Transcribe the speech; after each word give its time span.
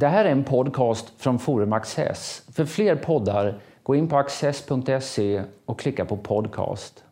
Det 0.00 0.08
här 0.08 0.24
är 0.24 0.32
en 0.32 0.44
podcast 0.44 1.12
från 1.16 1.38
Forum 1.38 1.72
Access. 1.72 2.42
För 2.52 2.64
fler 2.64 2.96
poddar, 2.96 3.60
gå 3.82 3.94
in 3.94 4.08
på 4.08 4.16
access.se 4.16 5.42
och 5.64 5.80
klicka 5.80 6.04
på 6.04 6.16
podcast. 6.16 7.04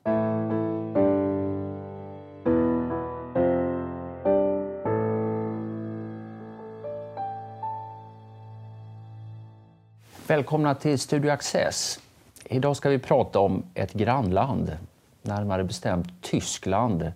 Välkomna 10.26 10.74
till 10.74 10.98
Studio 10.98 11.30
Access. 11.30 12.00
Idag 12.44 12.76
ska 12.76 12.88
vi 12.88 12.98
prata 12.98 13.38
om 13.38 13.62
ett 13.74 13.92
grannland, 13.92 14.76
närmare 15.22 15.64
bestämt 15.64 16.22
Tyskland. 16.22 17.12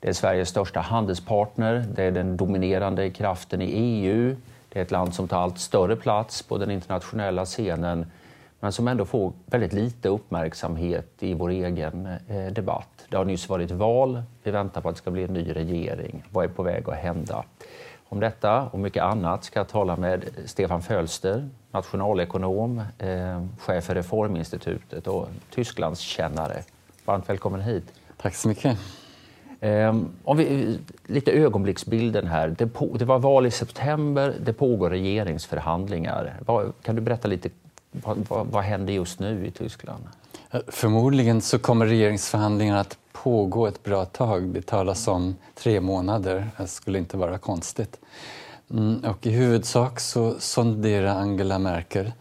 Det 0.00 0.08
är 0.08 0.12
Sveriges 0.12 0.48
största 0.48 0.80
handelspartner, 0.80 1.86
det 1.94 2.04
är 2.04 2.10
den 2.10 2.36
dominerande 2.36 3.10
kraften 3.10 3.62
i 3.62 3.66
EU, 3.66 4.36
det 4.72 4.78
är 4.78 4.82
ett 4.82 4.90
land 4.90 5.14
som 5.14 5.28
tar 5.28 5.42
allt 5.42 5.58
större 5.58 5.96
plats 5.96 6.42
på 6.42 6.58
den 6.58 6.70
internationella 6.70 7.44
scenen 7.44 8.06
men 8.60 8.72
som 8.72 8.88
ändå 8.88 9.04
får 9.04 9.32
väldigt 9.46 9.72
lite 9.72 10.08
uppmärksamhet 10.08 11.08
i 11.18 11.34
vår 11.34 11.50
egen 11.50 12.06
eh, 12.28 12.46
debatt. 12.52 13.06
Det 13.08 13.16
har 13.16 13.24
nyss 13.24 13.48
varit 13.48 13.70
val, 13.70 14.22
vi 14.42 14.50
väntar 14.50 14.80
på 14.80 14.88
att 14.88 14.94
det 14.94 14.98
ska 14.98 15.10
bli 15.10 15.24
en 15.24 15.32
ny 15.32 15.52
regering. 15.52 16.24
Vad 16.30 16.44
är 16.44 16.48
på 16.48 16.62
väg 16.62 16.88
att 16.88 16.96
hända? 16.96 17.44
Om 18.08 18.20
detta 18.20 18.62
och 18.62 18.78
mycket 18.78 19.02
annat 19.02 19.44
ska 19.44 19.60
jag 19.60 19.68
tala 19.68 19.96
med 19.96 20.24
Stefan 20.44 20.82
Fölster, 20.82 21.48
nationalekonom, 21.70 22.82
eh, 22.98 23.44
chef 23.58 23.84
för 23.84 23.94
Reforminstitutet 23.94 25.06
och 25.06 25.28
Tysklandskännare. 25.50 26.62
Varmt 27.04 27.28
välkommen 27.28 27.60
hit. 27.60 27.84
Tack 28.16 28.34
så 28.34 28.48
mycket. 28.48 28.78
Ehm, 29.60 30.08
om 30.24 30.36
vi, 30.36 30.78
lite 31.06 31.32
ögonblicksbilden 31.32 32.26
här. 32.26 32.54
Det, 32.58 32.66
på, 32.66 32.96
det, 32.98 33.04
var 33.04 33.18
val 33.18 33.46
i 33.46 33.50
september, 33.50 34.34
det 34.44 34.52
pågår 34.52 34.90
regeringsförhandlingar. 34.90 36.36
Vad, 36.46 36.72
kan 36.82 36.96
du 36.96 37.02
berätta 37.02 37.28
lite, 37.28 37.50
vad, 37.90 38.16
vad, 38.28 38.46
vad 38.46 38.62
händer 38.62 38.92
just 38.92 39.18
nu 39.18 39.46
i 39.46 39.50
Tyskland? 39.50 40.04
Eh, 40.50 40.60
förmodligen 40.68 41.40
så 41.40 41.58
kommer 41.58 41.86
regeringsförhandlingarna 41.86 42.80
att 42.80 42.98
pågå 43.12 43.66
ett 43.66 43.82
bra 43.82 44.04
tag. 44.04 44.42
Det 44.42 44.62
talas 44.62 45.08
om 45.08 45.36
tre 45.54 45.80
månader, 45.80 46.50
det 46.56 46.66
skulle 46.66 46.98
inte 46.98 47.16
vara 47.16 47.38
konstigt. 47.38 48.00
Mm, 48.70 49.04
och 49.04 49.26
I 49.26 49.30
huvudsak 49.30 50.00
så 50.00 50.34
sonderar 50.38 51.14
Angela 51.14 51.58
Merkel 51.58 52.12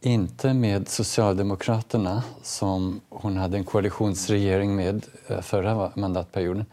inte 0.00 0.54
med 0.54 0.88
Socialdemokraterna 0.88 2.22
som 2.42 3.00
hon 3.08 3.36
hade 3.36 3.56
en 3.56 3.64
koalitionsregering 3.64 4.76
med 4.76 5.06
eh, 5.26 5.40
förra 5.40 5.90
mandatperioden 5.94 6.66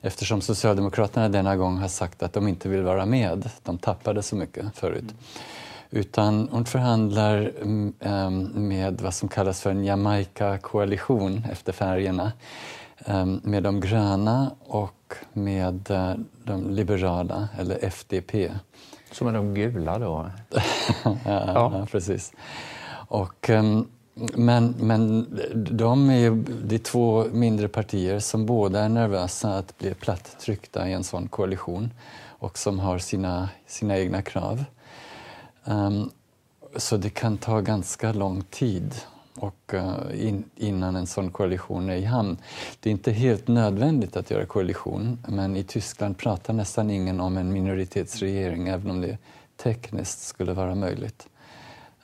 eftersom 0.00 0.40
Socialdemokraterna 0.40 1.28
denna 1.28 1.56
gång 1.56 1.78
har 1.78 1.88
sagt 1.88 2.22
att 2.22 2.32
de 2.32 2.48
inte 2.48 2.68
vill 2.68 2.82
vara 2.82 3.06
med. 3.06 3.50
De 3.62 3.78
tappade 3.78 4.22
så 4.22 4.36
mycket 4.36 4.76
förut. 4.76 5.14
Utan 5.90 6.48
hon 6.52 6.64
förhandlar 6.64 7.52
mm, 7.62 7.92
ehm, 8.00 8.68
med 8.68 9.00
vad 9.00 9.14
som 9.14 9.28
kallas 9.28 9.60
för 9.60 9.70
en 9.70 9.84
Jamaica-koalition 9.84 11.44
efter 11.52 11.72
färgerna 11.72 12.32
ehm, 12.98 13.40
med 13.44 13.62
de 13.62 13.80
gröna 13.80 14.50
och 14.60 15.14
med 15.32 15.90
eh, 15.90 16.14
de 16.44 16.70
liberala, 16.70 17.48
eller 17.58 17.84
FDP. 17.84 18.50
Som 19.10 19.26
är 19.26 19.32
de 19.32 19.54
gula 19.54 19.98
då? 19.98 20.30
ja, 21.04 21.18
ja. 21.24 21.86
precis. 21.90 22.32
Och, 23.12 23.50
ehm, 23.50 23.86
men, 24.34 24.74
men 24.78 25.26
de 25.70 26.10
är 26.10 26.18
ju 26.18 26.42
de 26.64 26.78
två 26.78 27.24
mindre 27.32 27.68
partier 27.68 28.18
som 28.18 28.46
båda 28.46 28.80
är 28.80 28.88
nervösa 28.88 29.58
att 29.58 29.78
bli 29.78 29.94
plattryckta 29.94 30.88
i 30.88 30.92
en 30.92 31.04
sån 31.04 31.28
koalition 31.28 31.90
och 32.26 32.58
som 32.58 32.78
har 32.78 32.98
sina, 32.98 33.48
sina 33.66 33.98
egna 33.98 34.22
krav. 34.22 34.64
Um, 35.64 36.10
så 36.76 36.96
det 36.96 37.10
kan 37.10 37.38
ta 37.38 37.60
ganska 37.60 38.12
lång 38.12 38.42
tid 38.42 38.94
och, 39.34 39.74
uh, 39.74 40.28
in, 40.28 40.44
innan 40.56 40.96
en 40.96 41.06
sån 41.06 41.30
koalition 41.30 41.90
är 41.90 41.96
i 41.96 42.04
hamn. 42.04 42.36
Det 42.80 42.90
är 42.90 42.92
inte 42.92 43.12
helt 43.12 43.48
nödvändigt 43.48 44.16
att 44.16 44.30
göra 44.30 44.46
koalition 44.46 45.18
men 45.28 45.56
i 45.56 45.64
Tyskland 45.64 46.18
pratar 46.18 46.52
nästan 46.52 46.90
ingen 46.90 47.20
om 47.20 47.36
en 47.36 47.52
minoritetsregering 47.52 48.68
även 48.68 48.90
om 48.90 49.00
det 49.00 49.18
tekniskt 49.56 50.22
skulle 50.22 50.52
vara 50.52 50.74
möjligt. 50.74 51.28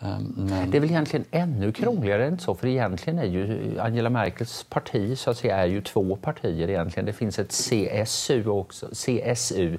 Um, 0.00 0.34
men... 0.36 0.70
Det 0.70 0.78
är 0.78 0.81
väl 0.81 0.91
egentligen 0.91 1.25
ännu 1.31 1.72
krångligare 1.72 2.26
än 2.26 2.38
så, 2.38 2.54
för 2.54 2.66
egentligen 2.69 3.19
är 3.19 3.25
ju 3.25 3.75
Angela 3.81 4.10
Merkels 4.10 4.64
parti 4.64 5.19
så 5.19 5.31
att 5.31 5.36
säga, 5.36 5.56
är 5.56 5.66
ju 5.66 5.81
två 5.81 6.16
partier 6.16 6.69
egentligen. 6.70 7.06
Det 7.06 7.12
finns 7.12 7.38
ett 7.38 7.50
CSU 7.50 8.48
också, 8.48 8.88
CSU 8.92 9.78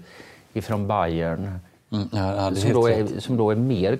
ifrån 0.53 0.88
Bayern 0.88 1.59
mm, 1.91 2.09
ja, 2.12 2.56
som, 2.56 2.74
då 2.74 2.90
är, 2.90 3.19
som 3.19 3.38
då 3.38 3.52
är 3.52 3.56
mer 3.56 3.97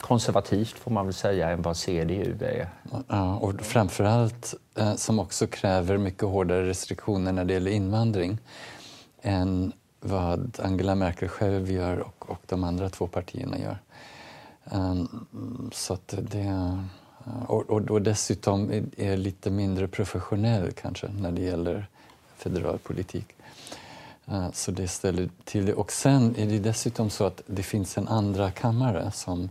konservativt 0.00 0.78
får 0.78 0.90
man 0.90 1.06
väl 1.06 1.14
säga 1.14 1.50
än 1.50 1.62
vad 1.62 1.76
CDU 1.76 2.34
är. 2.40 2.68
Ja, 3.08 3.36
och 3.36 3.60
framförallt 3.60 4.54
eh, 4.78 4.94
som 4.94 5.18
också 5.18 5.46
kräver 5.46 5.98
mycket 5.98 6.22
hårdare 6.22 6.66
restriktioner 6.68 7.32
när 7.32 7.44
det 7.44 7.52
gäller 7.52 7.70
invandring 7.70 8.38
än 9.22 9.72
vad 10.00 10.58
Angela 10.62 10.94
Merkel 10.94 11.28
själv 11.28 11.70
gör 11.70 11.98
och, 11.98 12.30
och 12.30 12.40
de 12.46 12.64
andra 12.64 12.88
två 12.88 13.06
partierna 13.06 13.58
gör. 13.58 13.78
Eh, 14.64 14.94
så 15.72 15.94
att 15.94 16.14
det... 16.30 16.40
Eh, 17.26 17.42
och, 17.46 17.70
och, 17.70 17.90
och 17.90 18.02
dessutom 18.02 18.70
är, 18.96 19.16
lite 19.16 19.50
mindre 19.50 19.88
professionell 19.88 20.72
kanske 20.72 21.08
när 21.08 21.32
det 21.32 21.42
gäller 21.42 21.86
federal 22.36 22.78
politik. 22.78 23.26
Eh, 24.26 24.50
så 24.52 24.70
det 24.70 24.88
ställer 24.88 25.28
till 25.44 25.66
det. 25.66 25.74
Och 25.74 25.92
sen 25.92 26.36
är 26.36 26.46
det 26.46 26.58
dessutom 26.58 27.10
så 27.10 27.24
att 27.24 27.42
det 27.46 27.62
finns 27.62 27.98
en 27.98 28.08
andra 28.08 28.50
kammare 28.50 29.10
som 29.12 29.48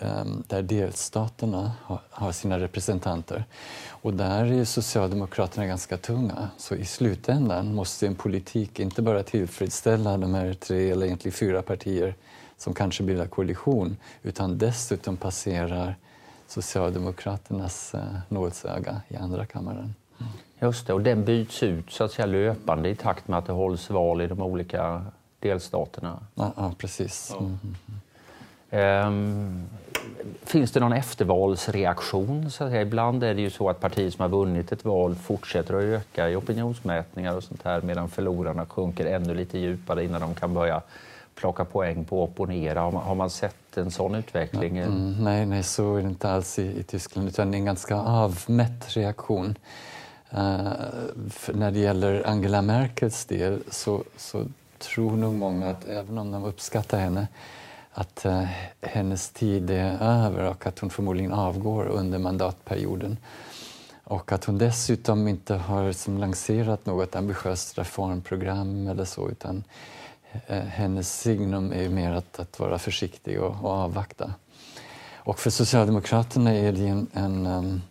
ehm, 0.00 0.42
där 0.46 0.62
delstaterna 0.62 1.72
har, 1.82 2.00
har, 2.10 2.32
sina 2.32 2.58
representanter. 2.58 3.44
Och 3.88 4.14
där 4.14 4.52
är 4.52 4.64
Socialdemokraterna 4.64 5.66
ganska 5.66 5.96
tunga. 5.96 6.48
Så 6.58 6.74
i 6.74 6.84
slutändan 6.84 7.74
måste 7.74 8.06
en 8.06 8.14
politik 8.14 8.80
inte 8.80 9.02
bara 9.02 9.22
tillfredsställa 9.22 10.18
de 10.18 10.34
här 10.34 10.54
tre, 10.54 10.90
eller 10.90 11.06
egentligen 11.06 11.34
fyra 11.34 11.62
partier 11.62 12.14
som 12.56 12.74
kanske 12.74 13.02
bildar 13.02 13.26
koalition 13.26 13.96
utan 14.22 14.58
dessutom 14.58 15.16
passerar 15.16 15.96
Socialdemokraternas 16.46 17.94
eh, 17.94 18.00
nålsöga 18.28 19.00
i 19.08 19.16
andra 19.16 19.46
kammaren. 19.46 19.94
Mm. 20.18 20.32
Just 20.60 20.86
det, 20.86 20.92
och 20.92 21.00
den 21.02 21.24
byts 21.24 21.62
ut 21.62 21.90
så 21.90 22.04
att 22.04 22.12
säga 22.12 22.26
löpande 22.26 22.88
i 22.88 22.94
takt 22.94 23.28
med 23.28 23.38
att 23.38 23.46
det 23.46 23.52
hålls 23.52 23.90
val 23.90 24.22
i 24.22 24.26
de 24.26 24.42
olika 24.42 25.04
delstaterna. 25.40 26.18
Ja, 26.34 26.52
ja 26.56 26.72
precis. 26.78 27.34
Mm. 27.40 27.58
Um, 28.70 29.66
finns 30.42 30.72
det 30.72 30.80
någon 30.80 30.92
eftervalsreaktion? 30.92 32.50
Så 32.50 32.64
att 32.64 32.70
säga? 32.70 32.82
Ibland 32.82 33.24
är 33.24 33.34
det 33.34 33.40
ju 33.40 33.50
så 33.50 33.70
att 33.70 33.80
partier 33.80 34.10
som 34.10 34.22
har 34.22 34.28
vunnit 34.28 34.72
ett 34.72 34.84
val 34.84 35.14
fortsätter 35.14 35.74
att 35.74 35.82
öka 35.82 36.30
i 36.30 36.36
opinionsmätningar 36.36 37.36
och 37.36 37.44
sånt 37.44 37.62
här 37.64 37.80
medan 37.80 38.08
förlorarna 38.08 38.66
sjunker 38.66 39.06
ännu 39.06 39.34
lite 39.34 39.58
djupare 39.58 40.04
innan 40.04 40.20
de 40.20 40.34
kan 40.34 40.54
börja 40.54 40.82
plocka 41.36 41.64
poäng 41.64 42.04
på 42.04 42.24
att 42.24 42.30
opponera. 42.30 42.80
Har 42.80 43.14
man, 43.14 43.30
sett 43.30 43.76
en 43.76 43.90
sån 43.90 44.14
utveckling? 44.14 44.78
Mm, 44.78 45.24
nej, 45.24 45.46
nej, 45.46 45.62
så 45.62 45.96
är 45.96 46.02
det 46.02 46.08
inte 46.08 46.30
alls 46.30 46.58
i, 46.58 46.62
i 46.62 46.82
Tyskland 46.82 47.28
utan 47.28 47.50
det 47.50 47.56
är 47.56 47.58
en 47.58 47.64
ganska 47.64 47.96
avmätt 47.96 48.96
reaktion. 48.96 49.58
Uh, 50.32 50.72
när 51.54 51.70
det 51.70 51.78
gäller 51.78 52.26
Angela 52.26 52.62
Merkels 52.62 53.24
del 53.24 53.62
så, 53.70 54.04
så 54.16 54.44
tror 54.78 55.10
nog 55.10 55.34
många 55.34 55.70
att 55.70 55.88
även 55.88 56.18
om 56.18 56.32
de 56.32 56.44
uppskattar 56.44 56.98
henne 56.98 57.28
att 57.92 58.26
uh, 58.26 58.44
hennes 58.80 59.30
tid 59.30 59.70
är 59.70 59.98
över 60.00 60.44
och 60.44 60.66
att 60.66 60.78
hon 60.78 60.90
förmodligen 60.90 61.32
avgår 61.32 61.86
under 61.86 62.18
mandatperioden. 62.18 63.16
Och 64.04 64.32
att 64.32 64.44
hon 64.44 64.58
dessutom 64.58 65.28
inte 65.28 65.54
har 65.54 65.92
som 65.92 66.18
lanserat 66.18 66.86
något 66.86 67.16
ambitiöst 67.16 67.78
reformprogram 67.78 68.88
eller 68.88 69.04
så 69.04 69.30
utan 69.30 69.64
Eh, 70.46 70.58
hennes 70.58 71.20
signum 71.20 71.72
är 71.72 71.88
mer 71.88 72.12
att, 72.12 72.40
att 72.40 72.58
vara 72.58 72.78
försiktig 72.78 73.42
och, 73.42 73.64
och, 73.64 73.70
avvakta. 73.70 74.34
Och 75.14 75.38
för 75.38 75.50
Socialdemokraterna 75.50 76.54
är 76.54 76.72
det 76.72 76.86
en, 76.86 77.06
en, 77.12 77.46
um, 77.46 77.82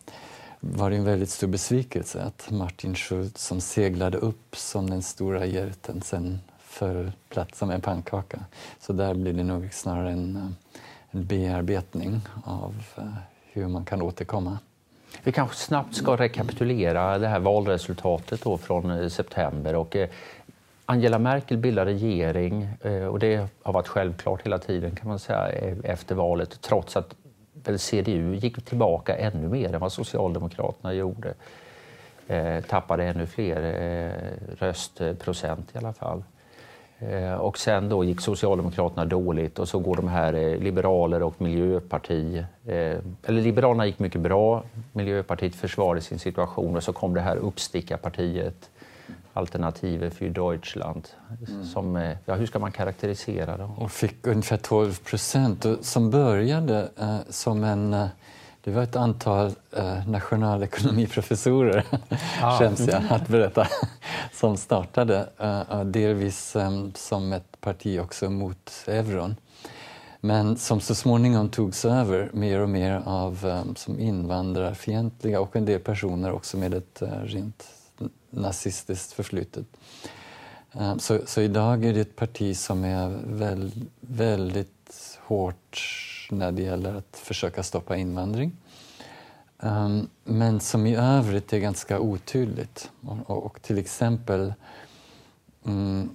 var 0.60 0.90
det 0.90 0.96
en 0.96 1.04
väldigt 1.04 1.30
stor 1.30 1.48
besvikelse 1.48 2.24
att 2.24 2.52
Martin 2.52 2.96
Schulz 2.96 3.42
som 3.42 3.62
seglade 3.62 4.18
upp 4.18 4.56
som 4.56 4.90
den 4.90 5.02
stora 5.02 5.46
hjälten 5.46 6.02
sen 6.02 6.40
föll 6.60 7.12
platt 7.30 7.56
som 7.56 7.70
en 7.70 7.82
pannkaka. 7.82 8.40
Så 8.80 8.94
där 8.94 9.14
blir 9.14 9.34
det 9.34 9.44
nog 9.44 9.74
snarare 9.74 10.12
en, 10.12 10.36
eh, 10.36 10.80
en 11.12 11.26
bearbetning 11.26 12.22
av 12.44 12.76
uh, 12.98 13.14
hur 13.52 13.68
man 13.68 13.86
kan 13.86 14.02
återkomma. 14.02 14.58
Vi 15.24 15.32
kanske 15.32 15.56
snabbt 15.56 15.96
ska 15.96 16.16
rekapitulera 16.16 17.18
det 17.18 17.28
här 17.28 17.40
valresultatet 17.40 18.44
då 18.44 18.58
från 18.58 19.10
september. 19.10 19.76
Och 19.76 19.96
Angela 20.86 21.20
Merkel 21.20 21.58
bildar 21.58 21.86
regering 21.86 22.68
eh, 22.82 23.06
och 23.06 23.20
det 23.20 23.48
har 23.64 23.74
varit 23.74 23.88
självklart 23.88 24.46
hela 24.46 24.58
tiden 24.58 24.96
kan 24.96 25.08
man 25.08 25.20
säga 25.20 25.52
e- 25.52 25.76
efter 25.84 26.16
valet 26.16 26.62
trots 26.62 26.98
att 26.98 27.16
väl 27.54 27.80
CDU 27.80 28.36
gick 28.36 28.66
tillbaka 28.66 29.18
ännu 29.18 29.48
mer 29.50 29.74
än 29.74 29.80
vad 29.80 29.92
Socialdemokraterna 29.92 30.94
gjorde. 30.94 31.34
Eh, 32.28 32.62
tappade 32.62 33.04
ännu 33.04 33.28
fler 33.28 33.64
eh, 33.64 34.56
röstprocent 34.60 35.76
i 35.76 35.78
alla 35.78 35.94
fall. 35.94 36.24
Och 37.40 37.58
sen 37.58 37.90
då 37.90 38.04
gick 38.04 38.22
Socialdemokraterna 38.22 39.06
dåligt 39.06 39.60
och 39.60 39.68
så 39.68 39.80
går 39.80 39.96
de 39.96 40.08
här 40.08 40.58
Liberaler 40.58 41.24
och 41.24 41.42
Miljöparti, 41.42 42.46
eller 42.66 43.42
Liberalerna 43.42 43.86
gick 43.86 44.00
mycket 44.00 44.22
bra, 44.22 44.64
Miljöpartiet 44.94 45.56
försvarade 45.56 46.02
sin 46.02 46.20
situation 46.20 46.76
och 46.76 46.84
så 46.84 46.94
kom 46.94 47.14
det 47.14 47.22
här 47.22 47.38
uppstickarpartiet 47.38 48.70
Alternative 49.36 50.10
för 50.10 50.30
Deutschland. 50.30 51.08
Mm. 51.48 51.66
Som, 51.66 52.14
ja, 52.26 52.36
hur 52.36 52.46
ska 52.46 52.60
man 52.60 52.72
karaktärisera 52.72 53.58
det? 53.58 53.64
Och 53.64 53.92
fick 53.92 54.28
ungefär 54.28 54.58
12 54.58 55.00
procent 55.00 55.66
som 55.82 56.12
började 56.12 56.90
eh, 56.98 57.18
som 57.30 57.64
en 57.64 58.10
det 58.66 58.72
var 58.72 58.84
ett 58.84 58.96
antal 58.96 59.52
eh, 59.78 60.08
nationalekonomiprofessorer, 60.08 61.86
ah. 62.42 62.60
skäms 62.60 62.88
jag 62.88 63.04
att 63.10 63.28
berätta, 63.28 63.68
som 64.34 64.58
startade 64.58 65.30
eh, 65.40 65.84
delvis 65.84 66.56
eh, 66.56 66.72
som 66.94 67.34
ett 67.34 67.62
parti 67.62 68.00
också 68.00 68.30
mot 68.30 68.72
euron. 68.88 69.36
Men 70.20 70.58
som 70.58 70.82
så 70.82 70.96
småningom 70.96 71.50
togs 71.50 71.86
över 71.86 72.30
mer 72.34 72.60
och 72.60 72.70
mer 72.70 73.02
av 73.06 73.46
eh, 73.46 73.74
som 73.76 74.00
invandrarfientliga 74.00 75.40
och 75.40 75.56
en 75.56 75.66
del 75.66 75.80
personer 75.80 76.32
också 76.32 76.58
med 76.58 76.74
ett 76.74 77.02
eh, 77.02 77.10
rent 77.10 77.64
nazistiskt 78.36 79.14
förflutet. 79.14 79.66
Eh, 80.72 80.98
så, 80.98 81.20
så, 81.26 81.42
idag 81.42 81.86
är 81.86 81.94
det 81.94 82.02
ett 82.02 82.16
parti 82.16 82.58
som 82.58 82.84
är 82.84 83.10
väl, 83.26 83.72
väldigt 84.00 85.20
hårt 85.22 85.82
när 86.32 86.52
det 86.52 86.62
gäller 86.62 86.94
att 86.96 87.18
försöka 87.18 87.64
stoppa 87.64 87.96
invandring. 87.96 88.52
Eh, 89.64 89.90
men 90.24 90.60
som 90.60 90.86
i 90.86 90.96
övrigt 90.96 91.54
är 91.54 91.60
ganska 91.60 92.00
otydligt. 92.00 92.92
Och, 93.02 93.46
och 93.46 93.62
till 93.62 93.78
exempel 93.78 94.54
mm, 95.66 96.10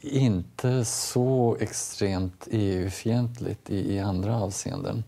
inte 0.00 0.84
så 0.84 1.56
extremt 1.60 2.48
EU-fientligt 2.50 3.70
i, 3.70 3.94
i, 3.94 3.98
andra 3.98 4.36
avseenden. 4.36 5.04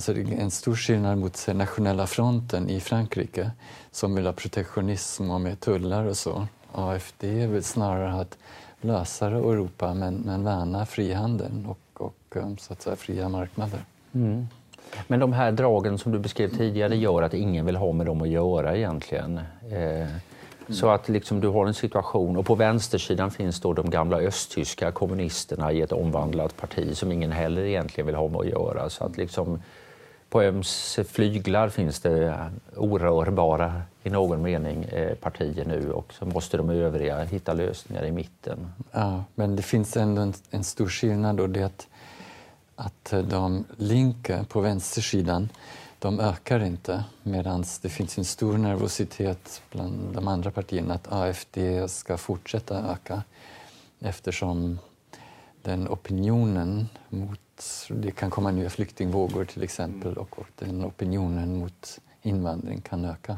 Så 0.00 0.12
det 0.12 0.20
är 0.20 0.40
en 0.40 0.50
stor 0.50 0.74
skillnad 0.76 1.18
mot 1.18 1.48
Nationella 1.54 2.06
fronten 2.06 2.70
i 2.70 2.80
Frankrike 2.80 3.50
som 3.90 4.14
vill 4.14 4.26
ha 4.26 4.32
protektionism 4.32 5.30
och 5.30 5.40
med 5.40 5.60
tullar 5.60 6.04
och 6.04 6.16
så. 6.16 6.46
AFD 6.72 7.24
vill 7.24 7.64
snarare 7.64 8.10
ha 8.10 8.22
ett 8.22 8.38
lösare 8.80 9.36
Europa 9.36 9.94
men, 9.94 10.14
men 10.14 10.44
värna 10.44 10.86
frihandeln 10.86 11.66
och, 11.66 11.78
och 12.06 12.36
eh, 12.36 12.56
så 12.58 12.72
att 12.72 12.82
säga, 12.82 12.96
fria 12.96 13.28
marknader. 13.28 13.84
Mm. 14.14 14.48
Men 15.06 15.20
de 15.20 15.32
här 15.32 15.52
dragen 15.52 15.98
som 15.98 16.12
du 16.12 16.18
beskrev 16.18 16.48
tidigare 16.48 16.96
gör 16.96 17.22
att 17.22 17.34
ingen 17.34 17.66
vill 17.66 17.76
ha 17.76 17.92
med 17.92 18.06
dem 18.06 18.22
att 18.22 18.28
göra 18.28 18.76
egentligen. 18.76 19.40
Eh, 19.70 20.08
så 20.72 20.90
att 20.90 21.08
liksom 21.08 21.40
du 21.40 21.48
har 21.48 21.66
en 21.66 21.74
situation, 21.74 22.36
och 22.36 22.46
på 22.46 22.54
vänstersidan 22.54 23.30
finns 23.30 23.60
då 23.60 23.72
de 23.72 23.90
gamla 23.90 24.16
östtyska 24.16 24.92
kommunisterna 24.92 25.72
i 25.72 25.80
ett 25.80 25.92
omvandlat 25.92 26.56
parti 26.56 26.96
som 26.96 27.12
ingen 27.12 27.32
heller 27.32 27.62
egentligen 27.62 28.06
vill 28.06 28.16
ha 28.16 28.28
med 28.28 28.40
att 28.40 28.46
göra. 28.46 28.90
Så 28.90 29.04
att 29.04 29.16
liksom, 29.16 29.62
på 30.30 30.42
ömse 30.42 31.04
flyglar 31.04 31.68
finns 31.68 32.00
det 32.00 32.50
orörbara, 32.76 33.82
i 34.02 34.10
någon 34.10 34.42
mening, 34.42 34.84
eh, 34.84 35.14
partier 35.14 35.64
nu 35.64 35.92
och 35.92 36.12
så 36.18 36.26
måste 36.26 36.56
de 36.56 36.70
övriga 36.70 37.24
hitta 37.24 37.52
lösningar 37.52 38.04
i 38.04 38.12
mitten. 38.12 38.72
Ja, 38.92 39.24
men 39.34 39.56
det 39.56 39.62
finns 39.62 39.96
ändå 39.96 40.22
en, 40.22 40.34
en 40.50 40.64
stor 40.64 40.88
skillnad 40.88 41.40
och 41.40 41.50
det 41.50 41.60
är 41.60 41.64
att 41.64 41.86
att 42.76 43.14
de 43.30 43.64
linker 43.76 44.44
på 44.44 44.60
vänstersidan 44.60 45.48
de 46.02 46.20
ökar 46.20 46.60
inte 46.64 47.04
medan 47.22 47.64
det 47.82 47.88
finns 47.88 48.18
en 48.18 48.24
stor 48.24 48.58
nervositet 48.58 49.62
bland 49.70 50.14
de 50.14 50.28
andra 50.28 50.50
partierna 50.50 50.94
att 50.94 51.12
AFD 51.12 51.58
ska 51.86 52.16
fortsätta 52.16 52.92
öka 52.92 53.22
eftersom 54.00 54.78
den 55.62 55.88
opinionen 55.88 56.88
mot, 57.08 57.64
det 57.88 58.10
kan 58.10 58.30
komma 58.30 58.50
nya 58.50 58.70
flyktingvågor 58.70 59.44
till 59.44 59.62
exempel 59.62 60.16
och, 60.16 60.38
och 60.38 60.46
den 60.58 60.84
opinionen 60.84 61.58
mot 61.58 61.98
invandring 62.22 62.80
kan 62.80 63.04
öka. 63.04 63.36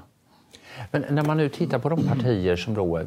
Men 0.90 1.04
när 1.10 1.24
man 1.24 1.36
nu 1.36 1.48
tittar 1.48 1.78
på 1.78 1.88
de 1.88 2.08
partier 2.08 2.56
som 2.56 2.74
då 2.74 3.02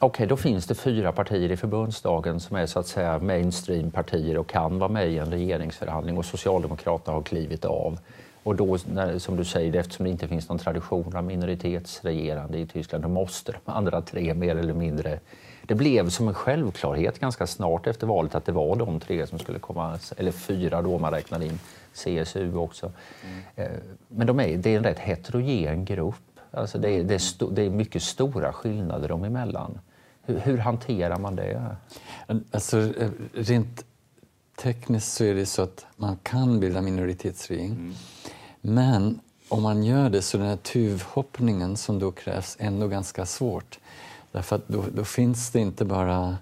Okej, 0.00 0.08
okay, 0.08 0.26
då 0.26 0.36
finns 0.36 0.66
det 0.66 0.74
fyra 0.74 1.12
partier 1.12 1.52
i 1.52 1.56
förbundsdagen 1.56 2.40
som 2.40 2.56
är 2.56 2.66
så 2.66 2.78
att 2.78 2.86
säga 2.86 3.18
mainstream-partier 3.18 4.38
och 4.38 4.48
kan 4.48 4.78
vara 4.78 4.90
med 4.90 5.08
i 5.08 5.18
en 5.18 5.30
regeringsförhandling 5.30 6.18
och 6.18 6.24
Socialdemokraterna 6.24 7.16
har 7.16 7.22
klivit 7.22 7.64
av. 7.64 7.98
Och 8.42 8.56
då, 8.56 8.78
när, 8.92 9.18
som 9.18 9.36
du 9.36 9.44
säger, 9.44 9.76
eftersom 9.76 10.04
det 10.04 10.10
inte 10.10 10.28
finns 10.28 10.48
någon 10.48 10.58
tradition 10.58 11.16
av 11.16 11.24
minoritetsregerande 11.24 12.58
i 12.58 12.66
Tyskland, 12.66 13.04
då 13.04 13.08
måste 13.08 13.52
de 13.52 13.72
andra 13.72 14.02
tre 14.02 14.34
mer 14.34 14.56
eller 14.56 14.74
mindre... 14.74 15.20
Det 15.66 15.74
blev 15.74 16.08
som 16.08 16.28
en 16.28 16.34
självklarhet 16.34 17.18
ganska 17.18 17.46
snart 17.46 17.86
efter 17.86 18.06
valet 18.06 18.34
att 18.34 18.44
det 18.44 18.52
var 18.52 18.76
de 18.76 19.00
tre 19.00 19.26
som 19.26 19.38
skulle 19.38 19.58
komma, 19.58 19.98
eller 20.16 20.32
fyra 20.32 20.82
då 20.82 20.98
man 20.98 21.12
räknar 21.12 21.42
in 21.42 21.58
CSU 21.94 22.56
också. 22.56 22.92
Mm. 23.24 23.42
Eh, 23.56 23.78
men 24.08 24.26
de 24.26 24.40
är, 24.40 24.56
det 24.56 24.70
är 24.70 24.76
en 24.76 24.84
rätt 24.84 24.98
heterogen 24.98 25.84
grupp. 25.84 26.14
Alltså 26.50 26.78
det, 26.78 26.90
är, 26.90 27.04
det, 27.04 27.14
är 27.14 27.18
sto, 27.18 27.50
det 27.50 27.62
är 27.62 27.70
mycket 27.70 28.02
stora 28.02 28.52
skillnader 28.52 29.08
dem 29.08 29.24
emellan. 29.24 29.78
Hur, 30.28 30.38
hur 30.38 30.58
hanterar 30.58 31.18
man 31.18 31.36
det? 31.36 31.76
Alltså, 32.50 32.78
eh, 32.78 33.10
rent 33.32 33.84
tekniskt 34.56 35.12
så 35.12 35.24
är 35.24 35.34
det 35.34 35.46
så 35.46 35.62
att 35.62 35.86
man 35.96 36.16
kan 36.22 36.60
bilda 36.60 36.82
minoritetsregering. 36.82 37.70
Mm. 37.70 37.94
Men 38.60 39.20
om 39.48 39.62
man 39.62 39.84
gör 39.84 40.10
det 40.10 40.22
så 40.22 40.36
är 40.36 40.40
den 40.40 40.48
här 40.48 40.56
tuvhoppningen 40.56 41.76
som 41.76 41.98
då 41.98 42.12
krävs 42.12 42.56
ändå 42.60 42.88
ganska 42.88 43.26
svårt. 43.26 43.78
Därför 44.32 44.56
att 44.56 44.68
då, 44.68 44.84
då 44.94 45.04
finns 45.04 45.50
det 45.50 45.60
inte 45.60 45.84
bara 45.84 46.36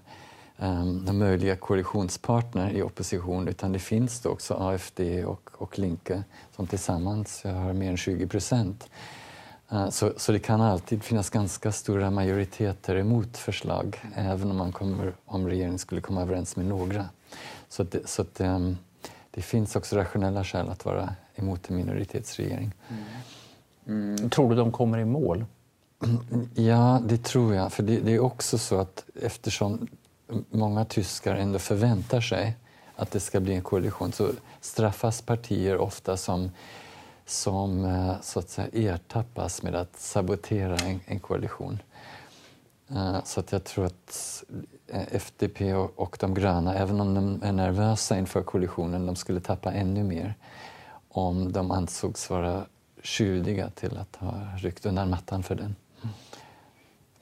um, 0.57 1.05
de 1.05 1.17
möjliga 1.17 1.55
koalitionspartner 1.55 2.71
i 2.71 2.81
opposition 2.81 3.47
utan 3.47 3.71
det 3.71 3.79
finns 3.79 4.21
då 4.21 4.29
också 4.29 4.53
AFD 4.53 5.25
och, 5.25 5.49
och 5.53 5.79
Linke 5.79 6.23
som 6.55 6.67
tillsammans 6.67 7.43
har 7.43 7.73
mer 7.73 7.89
än 7.91 7.97
20 7.97 8.27
procent. 8.27 8.89
Eh, 9.71 9.89
så, 9.89 10.13
så 10.17 10.31
det 10.31 10.39
kan 10.39 10.61
alltid 10.61 11.03
finnas 11.03 11.29
ganska 11.29 11.71
stora 11.71 12.11
majoriteter 12.11 12.95
emot 12.95 13.37
förslag 13.37 14.01
även 14.15 14.51
om, 14.51 14.57
man 14.57 14.71
kommer, 14.71 15.13
om 15.25 15.47
regeringen 15.47 15.79
skulle 15.79 16.01
komma 16.01 16.21
överens 16.21 16.55
med 16.55 16.65
några. 16.65 17.09
Så, 17.69 17.83
det, 17.83 18.09
så 18.09 18.25
det, 18.37 18.45
ehm, 18.45 18.77
det 19.31 19.41
finns 19.41 19.75
också 19.75 19.95
rationella 19.95 20.43
skäl 20.43 20.69
att 20.69 20.85
vara 20.85 21.15
emot 21.35 21.69
en 21.69 21.75
minoritetsregering. 21.75 22.71
Mm. 22.89 23.03
Mm. 23.87 24.29
Tror 24.29 24.49
du 24.49 24.55
de 24.55 24.71
kommer 24.71 24.97
i 24.97 25.05
mål? 25.05 25.45
Ja, 26.55 27.01
det 27.05 27.23
tror 27.23 27.55
jag. 27.55 27.73
För 27.73 27.83
det, 27.83 27.99
det, 27.99 28.11
är 28.11 28.19
också 28.19 28.57
så 28.57 28.79
att 28.79 29.05
eftersom 29.21 29.87
många 30.49 30.85
tyskar 30.85 31.35
ändå 31.35 31.59
förväntar 31.59 32.21
sig 32.21 32.55
att 32.95 33.11
det 33.11 33.19
ska 33.19 33.39
bli 33.39 33.53
en 33.53 33.61
koalition 33.61 34.11
så 34.11 34.29
straffas 34.61 35.21
partier 35.21 35.77
ofta 35.77 36.17
som 36.17 36.51
som 37.27 37.85
eh, 37.85 38.21
så 38.21 38.39
att 38.39 38.49
säga 38.49 38.93
ertappas 38.93 39.63
med 39.63 39.75
att 39.75 39.99
sabotera 39.99 40.75
en, 40.75 40.99
en 41.05 41.19
koalition. 41.19 41.79
Eh, 42.89 43.23
så 43.23 43.39
att 43.39 43.51
jag 43.51 43.63
tror 43.63 43.85
att 43.85 44.43
eh, 44.87 45.01
FDP 45.11 45.43
FDP 45.47 45.73
och 45.95 46.17
de 46.19 46.33
gröna, 46.33 46.75
även 46.75 47.01
om 47.01 47.13
de 47.13 47.43
är 47.43 47.51
nervösa 47.51 48.17
inför 48.17 48.43
koalitionen, 48.43 49.05
de 49.05 49.15
skulle 49.15 49.39
tappa 49.39 49.71
ännu 49.71 50.03
mer 50.03 50.33
om 51.09 51.51
de 51.51 51.71
ansågs 51.71 52.29
vara 52.29 52.65
skyldiga 53.03 53.69
till 53.69 53.97
att 53.97 54.15
ha 54.15 54.33
ryckt 54.57 54.85
undan 54.85 55.09
mattan 55.09 55.43
för 55.43 55.55
den. 55.55 55.75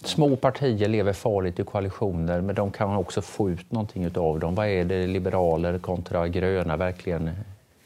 Små 0.03 0.35
partier 0.35 0.89
lever 0.89 1.13
farligt 1.13 1.59
i 1.59 1.63
koalitioner 1.63 2.41
men 2.41 2.55
de 2.55 2.71
kan 2.71 2.95
också 2.95 3.21
få 3.21 3.49
ut 3.49 3.71
någonting 3.71 4.17
av 4.17 4.39
dem. 4.39 4.55
Vad 4.55 4.67
är 4.67 4.85
det 4.85 5.07
liberaler 5.07 5.79
kontra 5.79 6.27
gröna 6.27 6.77
verkligen 6.77 7.31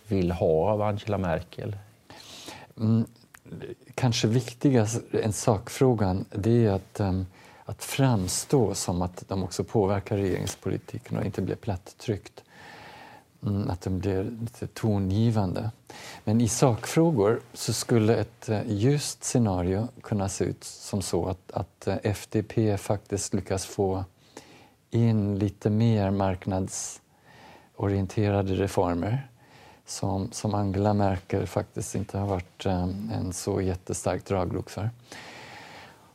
vill 0.08 0.32
ha 0.32 0.72
av 0.72 0.82
Angela 0.82 1.18
Merkel? 1.18 1.76
Mm, 2.80 3.06
kanske 3.96 4.28
viktigast 4.28 5.02
än 5.14 5.34
sakfrågan 5.34 6.26
det 6.32 6.66
är 6.66 6.72
att, 6.72 7.00
um, 7.00 7.26
att 7.66 7.84
framstå 7.84 8.76
som 8.76 9.02
att 9.02 9.24
de 9.28 9.44
också 9.44 9.64
påverkar 9.64 10.18
regeringspolitiken 10.18 11.18
och 11.18 11.26
inte 11.26 11.42
blir 11.42 11.56
plattryckt. 11.56 12.44
Mm, 13.44 13.70
att 13.70 13.82
de 13.82 14.00
blir 14.00 14.24
lite 14.24 14.68
tongivande. 14.68 15.72
Men 16.24 16.42
i 16.42 16.48
sakfrågor 16.48 17.40
så 17.54 17.74
skulle 17.74 18.16
ett 18.16 18.50
uh, 18.50 18.62
ljust 18.68 19.24
scenario 19.24 19.88
kunna 20.02 20.30
se 20.30 20.46
ut 20.46 20.64
som 20.64 21.02
så 21.02 21.26
att, 21.26 21.52
att 21.52 21.88
eh, 21.88 21.94
uh, 21.94 22.00
FDP 22.04 22.78
faktiskt 22.78 23.34
lyckas 23.34 23.66
få 23.66 24.04
in 24.90 25.40
lite 25.40 25.70
mer 25.70 26.12
marknadsorienterade 26.12 28.56
reformer 28.56 29.29
som, 29.90 30.32
som 30.32 30.54
Angela 30.54 30.94
Merkel 30.94 31.48
faktiskt 31.48 31.96
inte 31.96 32.18
har 32.18 32.28
varit 32.28 32.66
eh, 32.66 32.84
en 33.14 33.34
så 33.34 33.62
jättestark 33.62 34.26
draglok 34.26 34.70
för. 34.70 34.90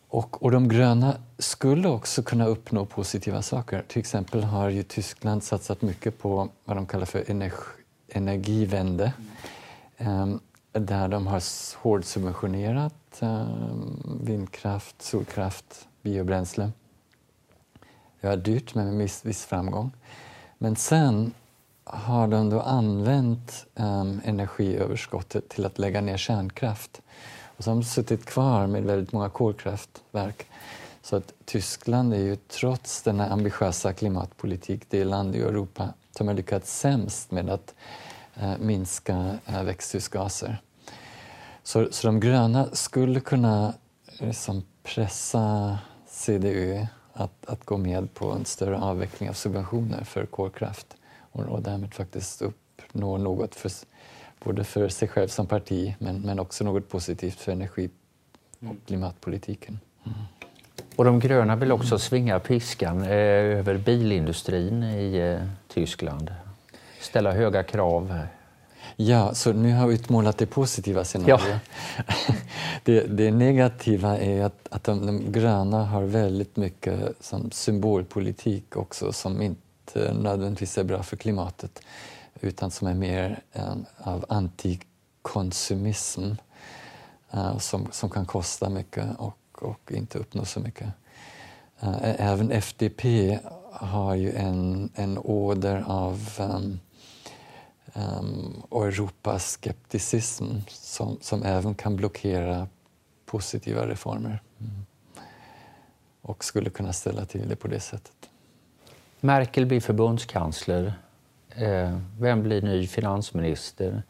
Och, 0.08 0.42
och 0.42 0.50
de 0.50 0.68
gröna 0.68 1.16
skulle 1.38 1.88
också 1.88 2.22
kunna 2.22 2.46
uppnå 2.46 2.86
positiva 2.86 3.42
saker. 3.42 3.84
Till 3.88 4.00
exempel 4.00 4.44
har 4.44 4.68
ju 4.68 4.82
Tyskland 4.82 5.44
satsat 5.44 5.82
mycket 5.82 6.18
på 6.18 6.48
vad 6.64 6.76
de 6.76 6.86
kallar 6.86 7.06
för 7.06 7.30
energi, 7.30 7.82
energivände. 8.08 9.12
Um, 9.98 10.40
där 10.72 11.08
de 11.08 11.26
har 11.26 11.42
hårdsubventionerat 11.82 13.20
um, 13.20 14.20
vindkraft, 14.24 15.02
solkraft, 15.02 15.88
biobränsle. 16.02 16.70
Det 18.20 18.28
var 18.28 18.36
dyrt 18.36 18.74
men 18.74 18.86
med 18.86 18.98
viss, 18.98 19.24
viss 19.24 19.44
framgång. 19.44 19.90
Men 20.58 20.76
sen 20.76 21.34
har 21.84 22.28
de 22.28 22.50
då 22.50 22.60
använt 22.60 23.66
um, 23.74 24.20
energiöverskottet 24.24 25.48
till 25.48 25.66
att 25.66 25.78
lägga 25.78 26.00
ner 26.00 26.16
kärnkraft. 26.16 27.02
Och 27.56 27.64
så 27.64 27.70
har 27.70 27.74
de 27.74 27.84
suttit 27.84 28.24
kvar 28.24 28.66
med 28.66 28.84
väldigt 28.84 29.12
många 29.12 29.28
kolkraftverk. 29.28 30.46
Så 31.02 31.16
att 31.16 31.32
Tyskland 31.44 32.14
är 32.14 32.18
ju 32.18 32.36
trots 32.36 33.02
denna 33.02 33.28
ambitiösa 33.28 33.92
klimatpolitik 33.92 34.82
det 34.88 35.04
land 35.04 35.36
i 35.36 35.40
Europa 35.40 35.88
som 36.10 36.28
har 36.28 36.34
lyckats 36.34 36.78
sämst 36.78 37.30
med 37.30 37.50
att 37.50 37.74
uh, 38.42 38.58
minska 38.58 39.38
uh, 39.48 39.62
växthusgaser. 39.62 40.62
Så, 41.62 41.88
så 41.90 42.06
de 42.06 42.20
gröna 42.20 42.68
skulle 42.72 43.20
kunna 43.20 43.74
liksom, 44.18 44.62
pressa 44.82 45.78
CDU 46.08 46.86
att, 47.12 47.46
att 47.46 47.64
gå 47.64 47.76
med 47.76 48.14
på 48.14 48.30
en 48.30 48.44
större 48.44 48.78
avveckling 48.78 49.28
av 49.28 49.32
subventioner 49.32 50.04
för 50.04 50.26
kolkraft 50.26 50.96
och, 51.34 51.44
och 51.44 51.62
därmed 51.62 51.94
faktiskt 51.94 52.42
uppnå 52.42 53.18
något 53.18 53.54
för, 53.54 53.70
både 54.44 54.64
för 54.64 54.88
sig 54.88 55.08
själv 55.08 55.28
som 55.28 55.46
parti 55.46 55.94
men, 55.98 56.20
men 56.20 56.38
också 56.38 56.64
något 56.64 56.88
positivt 56.88 57.40
för 57.40 57.52
energi 57.52 57.90
och 58.60 58.86
klimatpolitiken. 58.86 59.80
Mm. 60.04 60.18
Och 60.96 61.04
de 61.04 61.20
gröna 61.20 61.56
vill 61.56 61.72
också 61.72 61.98
svinga 61.98 62.40
piskan 62.40 63.02
eh, 63.02 63.10
över 63.58 63.78
bilindustrin 63.78 64.82
i 64.82 65.16
eh, 65.16 65.48
Tyskland. 65.68 66.34
Ställa 67.00 67.32
höga 67.32 67.62
krav. 67.62 68.18
Ja, 68.96 69.34
så 69.34 69.52
nu 69.52 69.72
har 69.72 69.86
vi 69.86 69.94
utmålat 69.94 70.38
det 70.38 70.46
positiva 70.46 71.04
scenariot. 71.04 71.40
Ja. 71.96 72.04
det, 72.84 73.00
det, 73.00 73.30
negativa 73.30 74.18
är 74.18 74.44
att, 74.44 74.68
att 74.70 74.84
de, 74.84 75.06
de, 75.06 75.32
gröna 75.32 75.84
har 75.84 76.02
väldigt 76.02 76.56
mycket 76.56 77.00
som 77.20 77.50
symbolpolitik 77.50 78.76
också 78.76 79.12
som 79.12 79.42
inte 79.42 79.60
Eh, 79.94 80.14
nödvändigtvis 80.14 80.78
är 80.78 80.84
bra 80.84 81.02
för 81.02 81.16
klimatet 81.16 81.80
utan 82.40 82.70
som 82.70 82.88
är 82.88 82.94
mer 82.94 83.42
en, 83.52 83.86
av 83.98 84.24
antikonsumism 84.28 86.30
uh, 87.34 87.58
som, 87.58 87.88
som 87.92 88.10
kan 88.10 88.26
kosta 88.26 88.70
mycket 88.70 89.18
och, 89.18 89.38
och 89.52 89.92
inte 89.92 90.18
uppnå 90.18 90.44
så 90.44 90.60
mycket. 90.60 90.88
Uh, 91.82 91.98
även 92.02 92.50
FDP 92.50 93.04
har 93.72 94.14
ju 94.14 94.32
en, 94.32 94.90
en 94.94 95.18
åder 95.18 95.84
av 95.86 96.30
um, 96.38 96.80
um, 97.94 98.62
Europaskepticism 98.70 100.44
som, 100.68 101.18
som 101.20 101.42
även 101.42 101.74
kan 101.74 101.96
blockera 101.96 102.68
positiva 103.26 103.86
reformer. 103.86 104.42
Mm. 104.60 104.86
Och 106.20 106.44
skulle 106.44 106.70
kunna 106.70 106.92
ställa 106.92 107.24
till 107.24 107.48
det 107.48 107.56
på 107.56 107.68
det 107.68 107.80
sättet. 107.80 108.23
Merkel 109.24 109.66
blir 109.66 109.80
förbundskansler. 109.80 110.94
Eh, 111.56 111.98
vem 112.20 112.42
blir 112.42 112.62
ny 112.62 112.86
finansminister? 112.86 114.02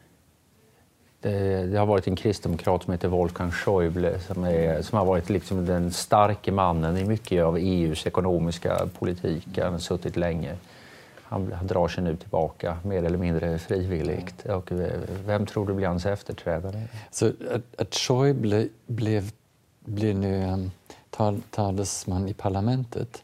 Det, 1.19 1.65
det, 1.65 1.77
har 1.77 1.85
varit 1.85 2.07
en 2.07 2.15
kristdemokrat 2.15 2.83
som 2.83 2.91
heter 2.91 3.07
Wolfgang 3.07 3.51
Schäuble 3.51 4.19
som, 4.19 4.43
är, 4.43 4.81
som 4.81 4.97
har 4.97 5.05
varit 5.05 5.29
liksom 5.29 5.65
den 5.65 5.91
starke 5.91 6.51
mannen 6.51 6.97
i 6.97 7.05
mycket 7.05 7.43
av 7.43 7.57
EUs 7.57 8.07
ekonomiska 8.07 8.89
politik. 8.99 9.47
Han 9.57 9.71
har 9.71 9.79
suttit 9.79 10.15
länge. 10.15 10.55
Han, 11.23 11.51
han 11.53 11.67
drar 11.67 11.87
sig 11.87 12.03
nu 12.03 12.15
tillbaka 12.15 12.77
mer 12.83 13.03
eller 13.03 13.17
mindre 13.17 13.59
frivilligt. 13.59 14.45
Och 14.45 14.71
eh, 14.71 14.91
vem 15.25 15.45
tror 15.45 15.67
du 15.67 15.73
blir 15.73 15.87
hans 15.87 16.05
efterträdare? 16.05 16.81
Så 17.11 17.27
att, 17.27 17.81
att 17.81 17.95
Schäuble 17.95 18.67
blev, 18.87 19.31
blir 19.79 20.13
nu 20.13 20.45
um, 20.45 20.71
tal, 21.09 21.41
talesman 21.51 22.27
i 22.27 22.33
parlamentet, 22.33 23.21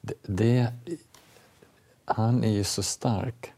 det, 0.00 0.14
det, 0.22 0.66
han 2.08 2.44
är 2.44 2.50
ju 2.50 2.64
så 2.64 2.82
stark 2.82 3.52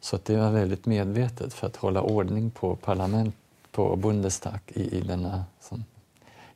så 0.00 0.16
att 0.16 0.24
det 0.24 0.36
var 0.36 0.50
väldigt 0.50 0.86
medvetet 0.86 1.54
för 1.54 1.66
att 1.66 1.76
hålla 1.76 2.02
ordning 2.02 2.50
på 2.50 2.76
parlament, 2.76 3.34
på 3.70 3.96
Bundestag 3.96 4.60
i, 4.66 4.98
i 4.98 5.00
denna 5.00 5.44
sån, 5.60 5.84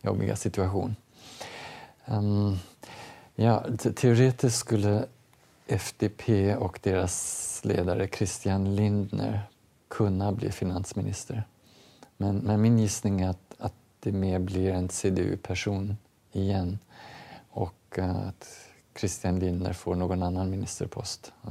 jobbiga 0.00 0.36
situation. 0.36 0.96
Um, 2.06 2.58
ja, 3.34 3.64
teoretiskt 3.94 4.58
skulle 4.58 5.06
FDP 5.66 6.56
och 6.56 6.78
deras 6.82 7.60
ledare 7.64 8.08
Christian 8.08 8.76
Lindner 8.76 9.40
kunna 9.88 10.32
bli 10.32 10.52
finansminister. 10.52 11.42
Men, 12.16 12.36
men 12.36 12.60
min 12.60 12.78
gissning 12.78 13.20
är 13.20 13.28
att, 13.30 13.54
att 13.58 13.74
det 14.00 14.12
mer 14.12 14.38
blir 14.38 14.70
en 14.70 14.88
CDU-person 14.88 15.96
igen 16.32 16.78
och 17.50 17.98
att 17.98 18.67
Christian 18.98 19.38
Lindner 19.38 19.72
får 19.72 19.94
någon 19.94 20.22
annan 20.22 20.50
ministerpost. 20.50 21.32
Ja. 21.42 21.50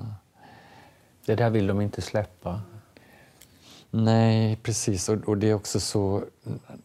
Det 1.26 1.36
där 1.36 1.50
vill 1.50 1.68
de 1.68 1.82
inte 1.82 2.02
släppa? 2.02 2.62
Nej, 3.90 4.56
precis. 4.56 5.10
Och, 5.10 5.18
och, 5.28 5.38
det 5.38 5.50
är 5.50 5.54
också 5.54 5.80
så, 5.80 6.24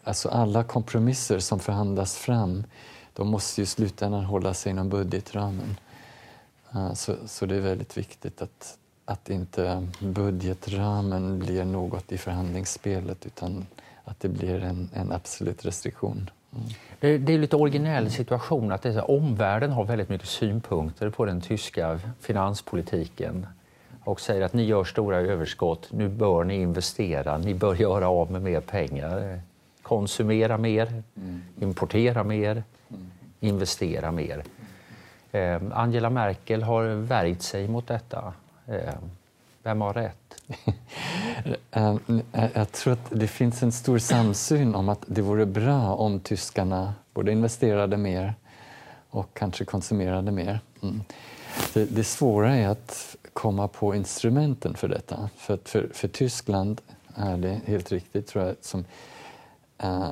alltså 0.04 0.28
alla 0.28 0.64
kompromisser 0.64 1.38
som 1.38 1.60
förhandlas 1.60 2.16
fram, 2.16 2.64
de 3.12 3.28
måste 3.28 3.60
ju 3.60 3.62
i 3.62 3.66
slutändan 3.66 4.24
hålla 4.24 4.54
sig 4.54 4.70
inom 4.70 4.88
budgetramen. 4.88 5.76
Så, 6.94 7.16
så 7.26 7.46
det 7.46 7.56
är 7.56 7.60
väldigt 7.60 7.96
viktigt 7.96 8.42
att, 8.42 8.78
att 9.04 9.30
inte 9.30 9.88
budgetramen 10.00 11.38
blir 11.38 11.64
något 11.64 12.12
i 12.12 12.18
förhandlingsspelet 12.18 13.26
utan 13.26 13.66
att 14.04 14.20
det 14.20 14.28
blir 14.28 14.62
en, 14.62 14.90
en 14.94 15.12
absolut 15.12 15.64
restriktion. 15.64 16.30
Det, 17.00 17.18
det, 17.18 17.34
är 17.34 17.38
lite 17.38 17.56
originell 17.56 18.10
situation 18.10 18.72
att 18.72 18.82
det 18.82 18.88
är, 18.88 19.10
omvärlden 19.10 19.72
har 19.72 19.84
väldigt 19.84 20.08
mycket 20.08 20.28
synpunkter 20.28 21.10
på 21.10 21.24
den 21.24 21.40
tyska 21.40 22.00
finanspolitiken 22.20 23.46
och 24.04 24.20
säger 24.20 24.42
att 24.42 24.52
ni 24.52 24.62
gör 24.64 24.84
stora 24.84 25.16
överskott, 25.16 25.88
nu 25.92 26.08
bör 26.08 26.44
ni 26.44 26.54
investera, 26.54 27.38
ni 27.38 27.54
bör 27.54 27.74
göra 27.74 28.08
av 28.08 28.30
med 28.30 28.42
mer 28.42 28.60
pengar, 28.60 29.40
konsumera 29.82 30.58
mer, 30.58 31.02
mm. 31.16 31.42
importera 31.60 32.24
mer, 32.24 32.50
mm. 32.88 33.10
investera 33.40 34.10
mer. 34.10 34.44
Eh, 35.32 35.60
Angela 35.72 36.10
Merkel 36.10 36.62
har 36.62 36.84
värjt 36.84 37.42
sig 37.42 37.68
mot 37.68 37.86
detta. 37.86 38.32
Vem 39.62 39.80
har 39.80 39.94
rätt? 39.94 40.42
Eh, 41.70 41.96
eh, 42.32 42.50
jag 42.54 42.72
tror 42.72 42.92
att 42.92 43.10
det 43.10 43.26
finns 43.26 43.62
en 43.62 43.72
stor 43.72 43.98
samsyn 43.98 44.74
om 44.74 44.88
att 44.88 45.04
det 45.06 45.22
vore 45.22 45.46
bra 45.46 45.94
om 45.94 46.20
tyskarna 46.20 46.94
både 47.14 47.32
investerade 47.32 47.96
mer 47.96 48.34
och 49.10 49.34
kanske 49.34 49.64
konsumerade 49.64 50.32
mer. 50.32 50.60
Mm. 50.82 51.00
Det, 51.74 51.84
det 51.84 52.04
svåra 52.04 52.56
är 52.56 52.68
att 52.68 53.16
komma 53.32 53.68
på 53.68 53.94
instrumenten 53.94 54.74
för 54.74 54.88
detta. 54.88 55.30
För, 55.36 55.58
för, 55.64 55.90
för 55.94 56.08
Tyskland 56.08 56.80
är 57.14 57.36
det 57.36 57.60
helt 57.64 57.92
riktigt, 57.92 58.26
tror 58.26 58.44
jag, 58.44 58.56
som 58.60 58.84
uh, 59.84 60.10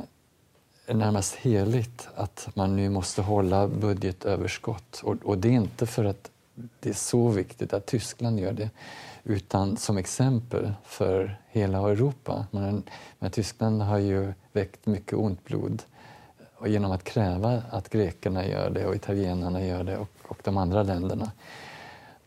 närmast 0.87 1.35
heligt 1.35 2.09
att 2.15 2.49
man 2.55 2.77
nu 2.77 2.89
måste 2.89 3.23
hålla 3.23 3.69
budgetöverskott. 3.69 5.01
Och, 5.05 5.17
och, 5.23 5.39
det 5.39 5.49
är 5.49 5.53
inte 5.53 5.87
för 5.87 6.05
att 6.05 6.31
det 6.81 6.89
är 6.89 6.95
så 6.95 7.29
viktigt 7.29 7.73
att 7.73 7.87
Tyskland 7.87 8.41
gör 8.41 8.53
det 8.53 8.71
utan 9.25 9.77
som 9.77 9.99
exempel 9.99 10.73
för 10.85 11.39
hela 11.49 11.79
Europa. 11.79 12.47
Men, 12.51 12.83
men 13.19 13.31
Tyskland 13.31 13.83
har 13.83 13.99
ju 13.99 14.33
väckt 14.53 14.87
mycket 14.87 15.19
ont 15.19 15.45
blod 15.45 15.83
och 16.57 16.69
genom 16.69 16.93
att 16.93 17.05
kräva 17.05 17.63
att 17.71 17.89
grekerna 17.89 18.47
gör 18.47 18.71
det 18.71 18.87
och 18.87 18.95
italienarna 18.95 19.65
gör 19.65 19.85
det 19.85 19.97
och, 19.97 20.11
och 20.23 20.39
de 20.45 20.57
andra 20.57 20.83
länderna. 20.83 21.33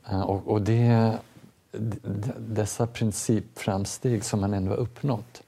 Eh, 0.09 0.21
och, 0.21 0.47
och 0.47 0.62
det, 0.62 1.17
dessa 2.38 2.88
principframsteg 2.88 4.23
som 4.23 4.41
man 4.41 4.53
ändå 4.53 4.71
har 4.71 4.77
uppnått 4.77 5.43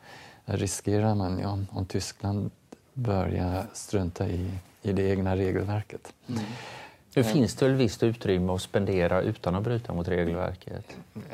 riskerar 0.45 1.15
man 1.15 1.39
ja, 1.39 1.59
om 1.71 1.85
Tyskland 1.85 2.51
börjar 2.93 3.67
strunta 3.73 4.27
i, 4.27 4.51
i 4.81 4.93
det 4.93 5.09
egna 5.09 5.35
regelverket. 5.35 6.13
Mm. 6.27 6.43
Nu 7.15 7.23
finns 7.23 7.55
det 7.55 7.67
väl 7.67 7.75
visst 7.75 8.03
utrymme 8.03 8.53
att 8.53 8.61
spendera 8.61 9.21
utan 9.21 9.55
att 9.55 9.63
bryta 9.63 9.93
mot 9.93 10.07
regelverket? 10.07 10.85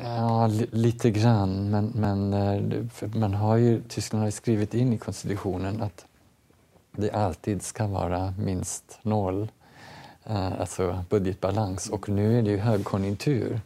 Ja, 0.02 0.46
li 0.46 0.66
lite 0.70 1.10
grann. 1.10 1.70
Men, 1.70 1.92
men 1.94 2.32
eh, 2.32 2.80
man 3.14 3.34
har 3.34 3.56
ju, 3.56 3.82
Tyskland 3.88 4.20
har 4.20 4.28
ju 4.28 4.32
skrivit 4.32 4.74
in 4.74 4.92
i 4.92 4.98
konstitutionen 4.98 5.82
att 5.82 6.06
det 6.92 7.10
alltid 7.10 7.62
ska 7.62 7.86
vara 7.86 8.34
minst 8.38 8.98
noll, 9.02 9.48
eh, 10.24 10.60
alltså 10.60 11.04
budgetbalans. 11.08 11.88
Och 11.88 12.08
nu 12.08 12.38
är 12.38 12.42
det 12.42 12.50
ju 12.50 12.58
högkonjunktur. 12.58 13.60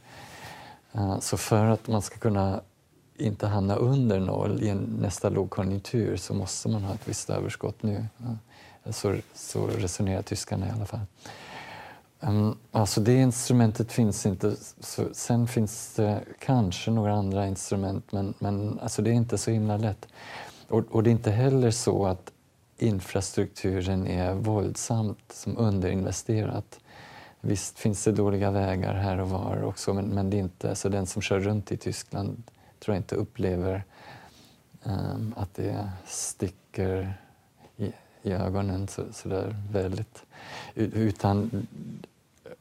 Eh, 0.92 1.18
så 1.18 1.36
för 1.36 1.64
att 1.64 1.88
man 1.88 2.02
ska 2.02 2.18
kunna 2.18 2.60
inte 3.16 3.46
hamna 3.46 3.76
under 3.76 4.20
noll 4.20 4.62
i 4.62 4.74
nästa 4.74 5.28
lågkonjunktur 5.28 6.16
så 6.16 6.34
måste 6.34 6.68
man 6.68 6.82
ha 6.82 6.94
ett 6.94 7.08
visst 7.08 7.30
överskott 7.30 7.82
nu. 7.82 8.06
Så, 8.90 9.16
så 9.34 9.66
resonerar 9.66 10.22
tyskarna 10.22 10.66
i 10.68 10.70
alla 10.70 10.86
fall. 10.86 11.00
Um, 12.20 12.58
alltså 12.72 13.00
det 13.00 13.14
instrumentet 13.14 13.92
finns 13.92 14.26
inte. 14.26 14.56
Så, 14.80 15.04
sen 15.12 15.48
finns 15.48 15.94
det 15.94 16.24
kanske 16.38 16.90
några 16.90 17.14
andra 17.14 17.46
instrument 17.46 18.12
men, 18.12 18.34
men 18.38 18.78
alltså 18.80 19.02
det 19.02 19.10
är 19.10 19.14
inte 19.14 19.38
så 19.38 19.50
himla 19.50 19.76
lätt. 19.76 20.08
Och, 20.68 20.84
och 20.90 21.02
det 21.02 21.10
är 21.10 21.12
inte 21.12 21.30
heller 21.30 21.70
så 21.70 22.06
att 22.06 22.32
infrastrukturen 22.78 24.06
är 24.06 24.34
våldsamt 24.34 25.32
som 25.32 25.58
underinvesterat. 25.58 26.80
Visst 27.40 27.78
finns 27.78 28.04
det 28.04 28.12
dåliga 28.12 28.50
vägar 28.50 28.94
här 28.94 29.20
och 29.20 29.30
var 29.30 29.64
också 29.64 29.94
men, 29.94 30.04
men 30.04 30.30
det 30.30 30.36
är 30.36 30.40
inte, 30.40 30.74
så 30.74 30.88
den 30.88 31.06
som 31.06 31.22
kör 31.22 31.40
runt 31.40 31.72
i 31.72 31.76
Tyskland 31.76 32.42
tror 32.80 32.94
jag 32.94 33.00
inte 33.00 33.14
upplever 33.14 33.84
um, 34.84 35.34
att 35.36 35.54
det 35.54 35.90
sticker 36.06 37.14
i, 38.26 38.32
ögonen 38.32 38.88
så, 38.88 39.02
så 39.12 39.28
där 39.28 39.56
väldigt. 39.72 40.24
Utan 40.74 41.66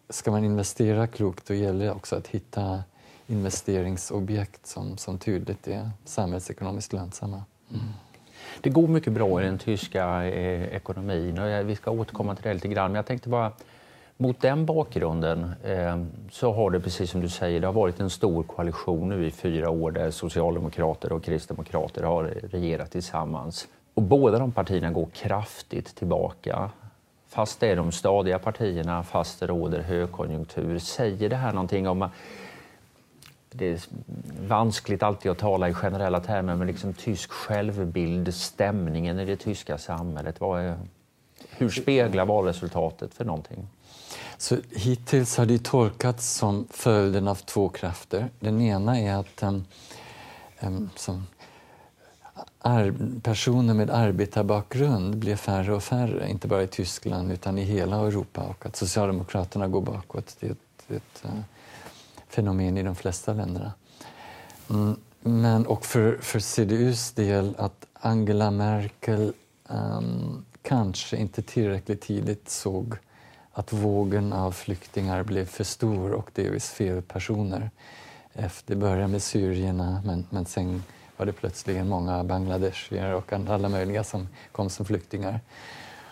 ska 0.09 0.31
man 0.31 0.43
investera 0.43 1.07
klokt 1.07 1.47
då 1.47 1.53
gäller 1.53 1.85
det 1.85 1.91
också 1.91 2.15
att 2.15 2.27
hitta 2.27 2.83
investeringsobjekt 3.27 4.67
som, 4.67 4.97
som 4.97 5.17
tydligt 5.17 5.67
är 5.67 5.89
samhällsekonomiskt 6.05 6.93
lönsamma. 6.93 7.43
Mm. 7.71 7.85
Det 8.61 8.69
går 8.69 8.87
mycket 8.87 9.13
bra 9.13 9.41
i 9.41 9.45
den 9.45 9.57
tyska 9.57 10.25
eh, 10.25 10.63
ekonomin 10.75 11.39
och 11.39 11.47
eh, 11.47 11.65
vi 11.65 11.75
ska 11.75 11.91
återkomma 11.91 12.35
till 12.35 12.43
det 12.43 12.53
lite 12.53 12.67
grann. 12.67 12.91
Men 12.91 12.95
jag 12.95 13.05
tänkte 13.05 13.29
bara, 13.29 13.51
mot 14.17 14.41
den 14.41 14.65
bakgrunden 14.65 15.51
eh, 15.63 16.03
så 16.31 16.53
har 16.53 16.71
det 16.71 16.79
precis 16.79 17.11
som 17.11 17.21
du 17.21 17.29
säger, 17.29 17.59
det 17.59 17.67
har 17.67 17.73
varit 17.73 17.99
en 17.99 18.09
stor 18.09 18.43
koalition 18.43 19.09
nu 19.09 19.27
i 19.27 19.31
fyra 19.31 19.69
år 19.69 19.91
där 19.91 20.11
socialdemokrater 20.11 21.11
och 21.11 21.23
kristdemokrater 21.23 22.03
har 22.03 22.23
regerat 22.23 22.91
tillsammans. 22.91 23.67
Och 23.95 24.01
båda 24.01 24.39
de 24.39 24.51
partierna 24.51 24.91
går 24.91 25.07
kraftigt 25.13 25.95
tillbaka. 25.95 26.69
Fast 27.27 27.59
det 27.59 27.67
är 27.67 27.75
de 27.75 27.91
stadiga 27.91 28.39
partierna, 28.39 29.03
fast 29.03 29.39
det 29.39 29.47
råder 29.47 29.81
högkonjunktur. 29.81 30.79
Säger 30.79 31.29
det 31.29 31.35
här 31.35 31.53
någonting 31.53 31.87
om 31.87 32.09
det 33.51 33.65
är 33.65 33.79
vanskligt 34.47 35.03
alltid 35.03 35.31
att 35.31 35.37
tala 35.37 35.69
i 35.69 35.73
generella 35.73 36.19
termer, 36.19 36.55
men 36.55 36.67
liksom 36.67 36.93
tysk 36.93 37.31
självbild, 37.31 38.33
stämningen 38.33 39.19
i 39.19 39.25
det 39.25 39.37
tyska 39.37 39.77
samhället. 39.77 40.41
Vad 40.41 40.61
är, 40.61 40.77
hur 41.49 41.69
speglar 41.69 42.25
valresultatet 42.25 43.13
för 43.13 43.25
någonting? 43.25 43.67
Så 44.37 44.57
hittills 44.71 45.37
har 45.37 45.45
det 45.45 45.63
tolkats 45.63 46.29
som 46.29 46.67
följden 46.69 47.27
av 47.27 47.35
två 47.35 47.69
krafter. 47.69 48.27
Den 48.39 48.61
ena 48.61 48.99
är 48.99 49.15
att 49.15 49.43
um, 49.43 49.65
um, 50.61 50.89
som 50.95 51.27
personer 53.21 53.73
med 53.73 53.89
arbetarbakgrund 53.89 55.17
blir 55.17 55.35
färre 55.35 55.73
och 55.73 55.83
färre, 55.83 56.29
inte 56.29 56.47
bara 56.47 56.63
i 56.63 56.67
Tyskland 56.67 57.31
utan 57.31 57.57
i 57.57 57.63
hela 57.63 57.95
Europa 57.95 58.41
och 58.41 58.65
att 58.65 58.75
Socialdemokraterna 58.75 59.67
går 59.67 59.81
bakåt. 59.81 60.35
Det 60.39 60.47
är 60.47 60.51
ett, 60.51 60.91
ett 60.91 61.25
uh, 61.25 61.39
fenomen 62.27 62.77
i 62.77 62.83
de 62.83 62.95
flesta 62.95 63.33
länderna. 63.33 63.71
Mm, 64.69 64.95
men, 65.21 65.65
och 65.65 65.85
för, 65.85 66.17
för 66.21 66.39
CDUs 66.39 67.11
del 67.11 67.55
att 67.57 67.85
Angela 67.93 68.51
Merkel 68.51 69.33
um, 69.67 70.45
kanske 70.61 71.17
inte 71.17 71.41
tillräckligt 71.41 72.01
tidigt 72.01 72.49
såg 72.49 72.95
att 73.51 73.73
vågen 73.73 74.33
av 74.33 74.51
flyktingar 74.51 75.23
blev 75.23 75.45
för 75.45 75.63
stor 75.63 76.11
och 76.11 76.29
delvis 76.33 76.69
fel 76.69 77.01
personer. 77.01 77.69
Det 78.65 78.75
började 78.75 79.07
med 79.07 79.23
syrierna 79.23 80.01
men, 80.05 80.25
men 80.29 80.45
sen 80.45 80.83
var 81.17 81.25
det 81.25 81.33
plötsligen 81.33 81.89
många 81.89 82.23
bangladeshier 82.23 83.13
och 83.13 83.33
alla 83.33 83.69
möjliga 83.69 84.03
som 84.03 84.27
kom 84.51 84.69
som 84.69 84.85
flyktingar. 84.85 85.39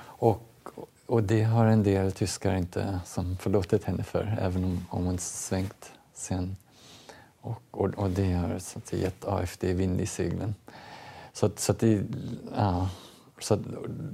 Och, 0.05 0.69
och 1.05 1.23
det 1.23 1.43
har 1.43 1.65
en 1.65 1.83
del 1.83 2.11
tyskar 2.11 2.55
inte 2.55 2.99
som 3.05 3.37
förlåtit 3.37 3.83
henne 3.83 4.03
för, 4.03 4.37
även 4.41 4.63
om, 4.63 4.85
om 4.89 5.05
hon 5.05 5.17
svängt 5.17 5.91
sen. 6.13 6.55
Och, 7.41 7.61
och, 7.71 7.89
och 7.89 8.09
det 8.09 8.33
har 8.33 8.59
så 8.59 8.79
att 8.79 8.93
gett 8.93 9.25
AFD 9.25 9.63
vind 9.63 10.01
i 10.01 10.05
seglen. 10.05 10.55
Så, 11.33 11.49
så, 11.55 11.71
att 11.71 11.79
det, 11.79 12.03
ja, 12.55 12.89
så 13.39 13.59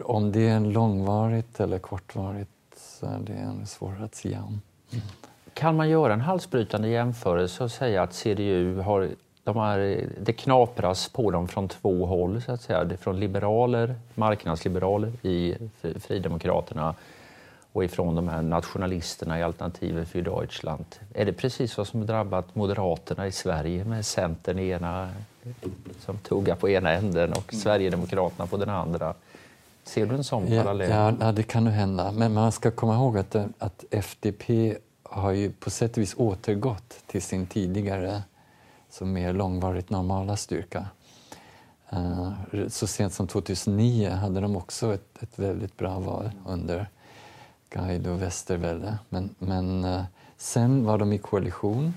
om 0.03 0.31
det 0.31 0.47
är 0.47 0.59
långvarigt 0.59 1.59
eller 1.59 1.79
kortvarigt 1.79 2.49
så 2.75 3.05
är 3.05 3.19
det 3.19 3.65
svårare 3.65 4.03
att 4.03 4.15
säga 4.15 4.43
om. 4.43 4.61
Mm. 4.91 5.05
Kan 5.53 5.75
man 5.75 5.89
göra 5.89 6.13
en 6.13 6.21
halsbrytande 6.21 6.87
jämförelse 6.87 7.63
och 7.63 7.71
säga 7.71 8.03
att 8.03 8.13
CDU 8.13 8.79
har 8.79 9.09
de 9.43 9.57
är, 9.57 10.09
det 10.21 10.33
knapras 10.33 11.09
på 11.09 11.31
dem 11.31 11.47
från 11.47 11.67
två 11.67 12.05
håll, 12.05 12.41
så 12.41 12.51
att 12.51 12.61
säga. 12.61 12.97
Från 12.97 13.19
liberaler, 13.19 13.95
marknadsliberaler 14.15 15.11
i 15.21 15.55
Fridemokraterna 15.99 16.95
och 17.73 17.83
ifrån 17.83 18.15
de 18.15 18.27
här 18.27 18.41
nationalisterna 18.41 19.39
i 19.39 19.43
Alternativet 19.43 20.09
för 20.09 20.21
Deutschland. 20.21 20.85
Är 21.13 21.25
det 21.25 21.33
precis 21.33 21.77
vad 21.77 21.87
som 21.87 22.05
drabbat 22.05 22.55
Moderaterna 22.55 23.27
i 23.27 23.31
Sverige 23.31 23.85
med 23.85 24.05
Centern 24.05 24.59
ena, 24.59 25.09
som 25.99 26.17
tuggar 26.17 26.55
på 26.55 26.69
ena 26.69 26.91
änden 26.91 27.33
och. 27.33 27.53
Sverigedemokraterna 27.53 28.47
på 28.47 28.57
den 28.57 28.69
andra? 28.69 29.13
Ser 29.83 30.05
du 30.05 30.15
en 30.15 30.23
sån 30.23 30.53
ja, 30.53 30.63
parallell? 30.63 31.15
Ja, 31.19 31.31
det 31.31 31.43
kan 31.43 31.63
nog 31.63 31.73
hända. 31.73 32.11
Men 32.11 32.33
man 32.33 32.51
ska 32.51 32.71
komma 32.71 32.95
ihåg 32.95 33.17
att, 33.17 33.35
att 33.57 33.85
FDP 33.91 34.75
har 35.03 35.31
ju 35.31 35.51
på 35.51 35.69
sätt 35.69 35.91
och 35.91 35.97
vis 35.97 36.15
återgått 36.17 37.03
till 37.07 37.21
sin 37.21 37.47
tidigare 37.47 38.21
som 38.89 39.13
mer 39.13 39.33
långvarigt 39.33 39.89
normala 39.89 40.37
styrka. 40.37 40.87
Eh, 41.89 42.31
så 42.67 42.87
sent 42.87 43.13
som 43.13 43.27
2009 43.27 44.09
hade 44.09 44.41
de 44.41 44.55
också 44.55 44.93
ett, 44.93 45.23
ett 45.23 45.39
väldigt 45.39 45.77
bra 45.77 45.99
val 45.99 46.31
under 46.45 46.89
Guido 47.69 48.13
Westerwelle. 48.13 48.97
Men, 49.09 49.35
men 49.39 49.83
eh, 49.83 50.03
sen 50.37 50.85
var 50.85 50.97
de 50.97 51.13
i 51.13 51.17
koalition 51.17 51.93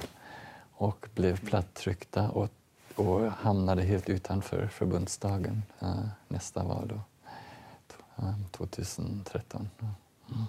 och 0.72 1.09
blev 1.14 1.46
plattryckta 1.46 2.31
och, 2.31 2.48
och 2.94 3.20
hamnade 3.20 3.83
helt 3.83 4.09
utanför 4.09 4.66
förbundsdagen 4.66 5.62
eh, 5.81 6.05
nästa 6.28 6.64
val. 6.64 6.88
Då. 6.88 7.00
2013. 8.50 9.70
Mm. 9.81 10.42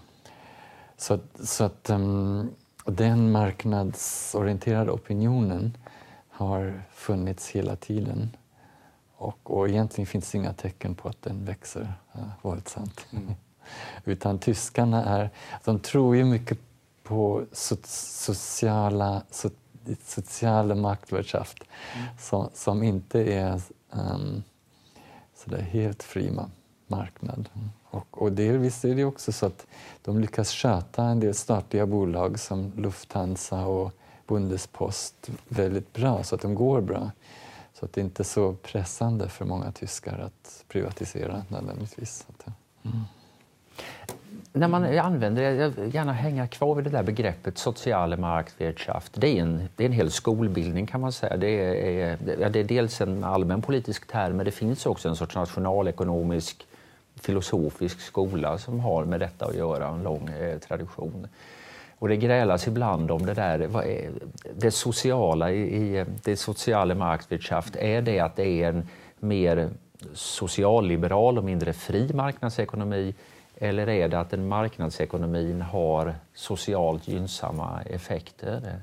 Så, 0.98 1.20
så 1.40 1.64
att 1.64 1.90
um, 1.90 2.50
den 2.86 3.32
marknadsorienterade 3.32 4.92
opinionen 4.92 5.78
har 6.34 6.84
funnits 6.92 7.50
hela 7.50 7.76
tiden. 7.76 8.36
Och, 9.16 9.58
och 9.58 9.70
egentligen 9.70 10.06
finns 10.06 10.32
det 10.32 10.38
inga 10.38 10.54
tecken 10.54 10.96
på 10.96 11.10
att 11.10 11.22
den 11.22 11.46
växer 11.46 11.94
uh, 12.16 12.24
våldsamt. 12.42 13.06
Mm. 13.12 13.34
Utan 14.06 14.40
tyskarna 14.40 15.06
är, 15.06 15.30
de 15.64 15.80
tror 15.80 16.16
ju 16.16 16.26
mycket 16.26 16.60
på 17.04 17.46
so 17.52 17.76
sociala, 17.86 19.24
so, 19.32 19.50
sociala 20.04 20.76
maktwirtschaft 20.76 21.64
mm. 21.96 22.08
som, 22.20 22.50
som 22.54 22.84
inte 22.84 23.34
är 23.34 23.62
um, 23.92 24.44
sådär 25.36 25.62
helt 25.62 26.04
fri 26.04 26.32
marknad. 26.88 27.50
Och, 27.84 28.22
och 28.22 28.32
delvis 28.32 28.86
är 28.86 28.96
det 28.96 29.06
också 29.06 29.32
så 29.32 29.46
att 29.46 29.68
de 30.02 30.20
lyckas 30.20 30.52
sköta 30.52 31.04
en 31.04 31.20
del 31.20 31.34
statliga 31.34 31.86
bolag 31.86 32.40
som 32.40 32.72
Lufthansa 32.76 33.66
och 33.66 33.92
Bundespost 34.28 35.30
väldigt 35.48 35.94
bra, 35.94 36.24
så 36.24 36.36
att 36.36 36.42
de 36.42 36.56
går 36.56 36.82
bra. 36.82 37.12
Så 37.74 37.86
att 37.86 37.94
det 37.94 38.02
inte 38.02 38.24
så 38.24 38.54
pressande 38.54 39.30
för 39.30 39.46
många 39.46 39.72
tyskar 39.72 40.20
att 40.20 40.64
privatisera 40.68 41.46
nödvändigtvis. 41.48 42.26
Eh, 42.46 42.54
mm. 42.84 43.02
När 44.54 44.68
man 44.68 45.00
använder 45.00 45.52
jag 45.52 45.70
vill 45.70 45.96
gärna 45.96 46.14
hänga 46.14 46.48
kvar 46.48 46.76
vid 46.76 46.84
det 46.84 46.90
där 46.90 47.04
begreppet 47.04 47.58
sociale 47.58 48.18
Marktwirtschaft. 48.18 49.12
Det 49.14 49.28
är, 49.28 49.42
en, 49.42 49.70
det 49.76 49.84
är 49.84 49.86
en 49.86 49.94
hel 49.94 50.12
skolbildning 50.12 50.86
kan 50.86 51.02
man 51.02 51.12
säga. 51.12 51.38
Det 51.38 51.48
är, 51.50 52.18
det 52.50 52.60
är 52.60 52.64
dels 52.64 53.02
en 53.02 53.24
allmän 53.24 53.62
politisk 53.62 54.08
term 54.08 54.38
men 54.38 54.46
det 54.46 54.52
finns 54.52 54.86
också 54.86 55.10
en 55.10 55.16
sorts 55.16 55.36
nationalekonomisk 55.36 56.68
filosofisk 57.16 58.00
skola 58.02 58.58
som 58.58 58.80
har 58.80 59.06
med 59.06 59.20
detta 59.20 59.46
att 59.46 59.56
göra, 59.56 59.88
en 59.88 60.04
lång 60.04 60.30
eh, 60.30 60.60
tradition. 60.60 61.28
Och 62.04 62.10
det 62.10 62.18
grälas 62.18 62.68
ibland 62.68 63.12
om 63.12 63.26
det 63.26 63.34
där, 63.34 63.68
vad 63.68 63.86
är, 63.86 64.12
det 64.56 64.72
sociala 64.72 65.52
i, 65.52 66.06
det 66.24 66.38
sociala 66.38 66.96
Marktwirtschaft, 66.96 67.76
är 67.76 68.02
det 68.02 68.20
att 68.20 68.36
det 68.36 68.48
är 68.48 68.70
en 68.70 68.88
mer 69.20 69.70
socialliberal 70.14 71.38
och 71.38 71.44
mindre 71.44 71.74
fri 71.74 72.14
marknadsekonomi? 72.14 73.16
Eller 73.58 73.90
är 73.90 74.10
det 74.10 74.20
att 74.20 74.30
den 74.30 74.48
marknadsekonomin 74.48 75.62
har 75.62 76.16
socialt 76.34 77.08
gynnsamma 77.08 77.82
effekter? 77.82 78.82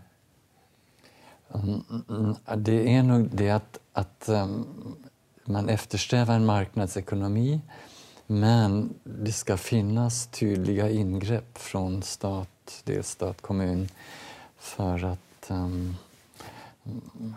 Mm, 1.54 2.34
det 2.56 2.94
är 2.94 3.02
nog 3.02 3.28
det 3.32 3.50
att, 3.50 3.78
att 3.92 4.28
um, 4.28 4.96
man 5.44 5.68
eftersträvar 5.68 6.34
en 6.34 6.46
marknadsekonomi 6.46 7.60
men 8.32 8.94
det 9.04 9.32
ska 9.32 9.56
finnas 9.56 10.26
tydliga 10.26 10.90
ingrepp 10.90 11.58
från 11.58 12.02
stat, 12.02 12.48
delstat, 12.84 13.40
kommun 13.40 13.88
för 14.58 15.04
att 15.04 15.50
um, 15.50 15.96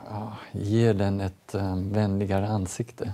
ja, 0.10 0.38
ge 0.52 0.94
den 0.94 1.22
ett 1.22 1.56
um, 1.56 1.94
vänligare 1.94 2.48
ansikte. 2.48 3.14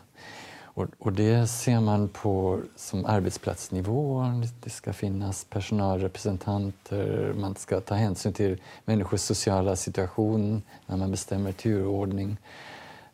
Och, 0.80 0.88
och, 1.00 1.14
det 1.14 1.48
ser 1.48 1.80
man 1.80 2.08
på 2.10 2.62
som 2.76 3.06
arbetsplatsnivå. 3.06 4.26
Det 4.64 4.70
ska 4.70 4.94
finnas 4.94 5.46
personalrepresentanter, 5.46 7.34
man 7.38 7.56
ska 7.56 7.82
ta 7.82 7.96
hänsyn 7.96 8.34
till 8.34 8.62
människors 8.86 9.22
sociala 9.22 9.76
situation 9.76 10.62
när 10.86 10.98
man 10.98 11.12
bestämmer 11.12 11.52
turordning. 11.52 12.38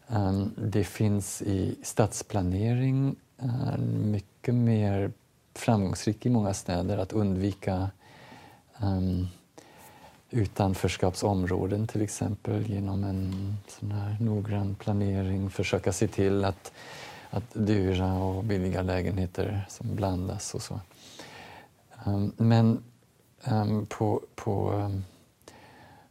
Um, 0.08 0.54
det 0.58 0.84
finns 0.84 1.42
i 1.42 1.76
stadsplanering 1.84 3.16
uh, 3.44 3.78
mycket 3.88 4.54
mer 4.54 5.12
framgångsrik 5.54 6.26
i 6.26 6.30
många 6.30 6.54
städer 6.54 6.98
att 6.98 7.14
undvika 7.14 7.90
um, 8.82 9.28
utanförskapsområden 10.30 11.88
till 11.88 12.02
exempel 12.02 12.70
genom 12.70 13.04
en 13.04 13.58
sån 13.68 13.92
här 13.92 14.18
noggrann 14.20 14.76
planering 14.76 15.50
försöka 15.50 15.94
se 15.94 16.08
till 16.08 16.46
att, 16.46 16.72
att 17.30 17.44
dyra 17.54 18.14
och 18.14 18.44
billiga 18.44 18.82
lägenheter 18.82 19.66
som 19.70 19.96
blandas 19.96 20.56
och 20.56 20.62
så. 20.62 20.80
Um, 22.06 22.32
men 22.38 22.84
um, 23.48 23.86
på, 23.86 24.22
på 24.36 24.72
um, 24.72 25.04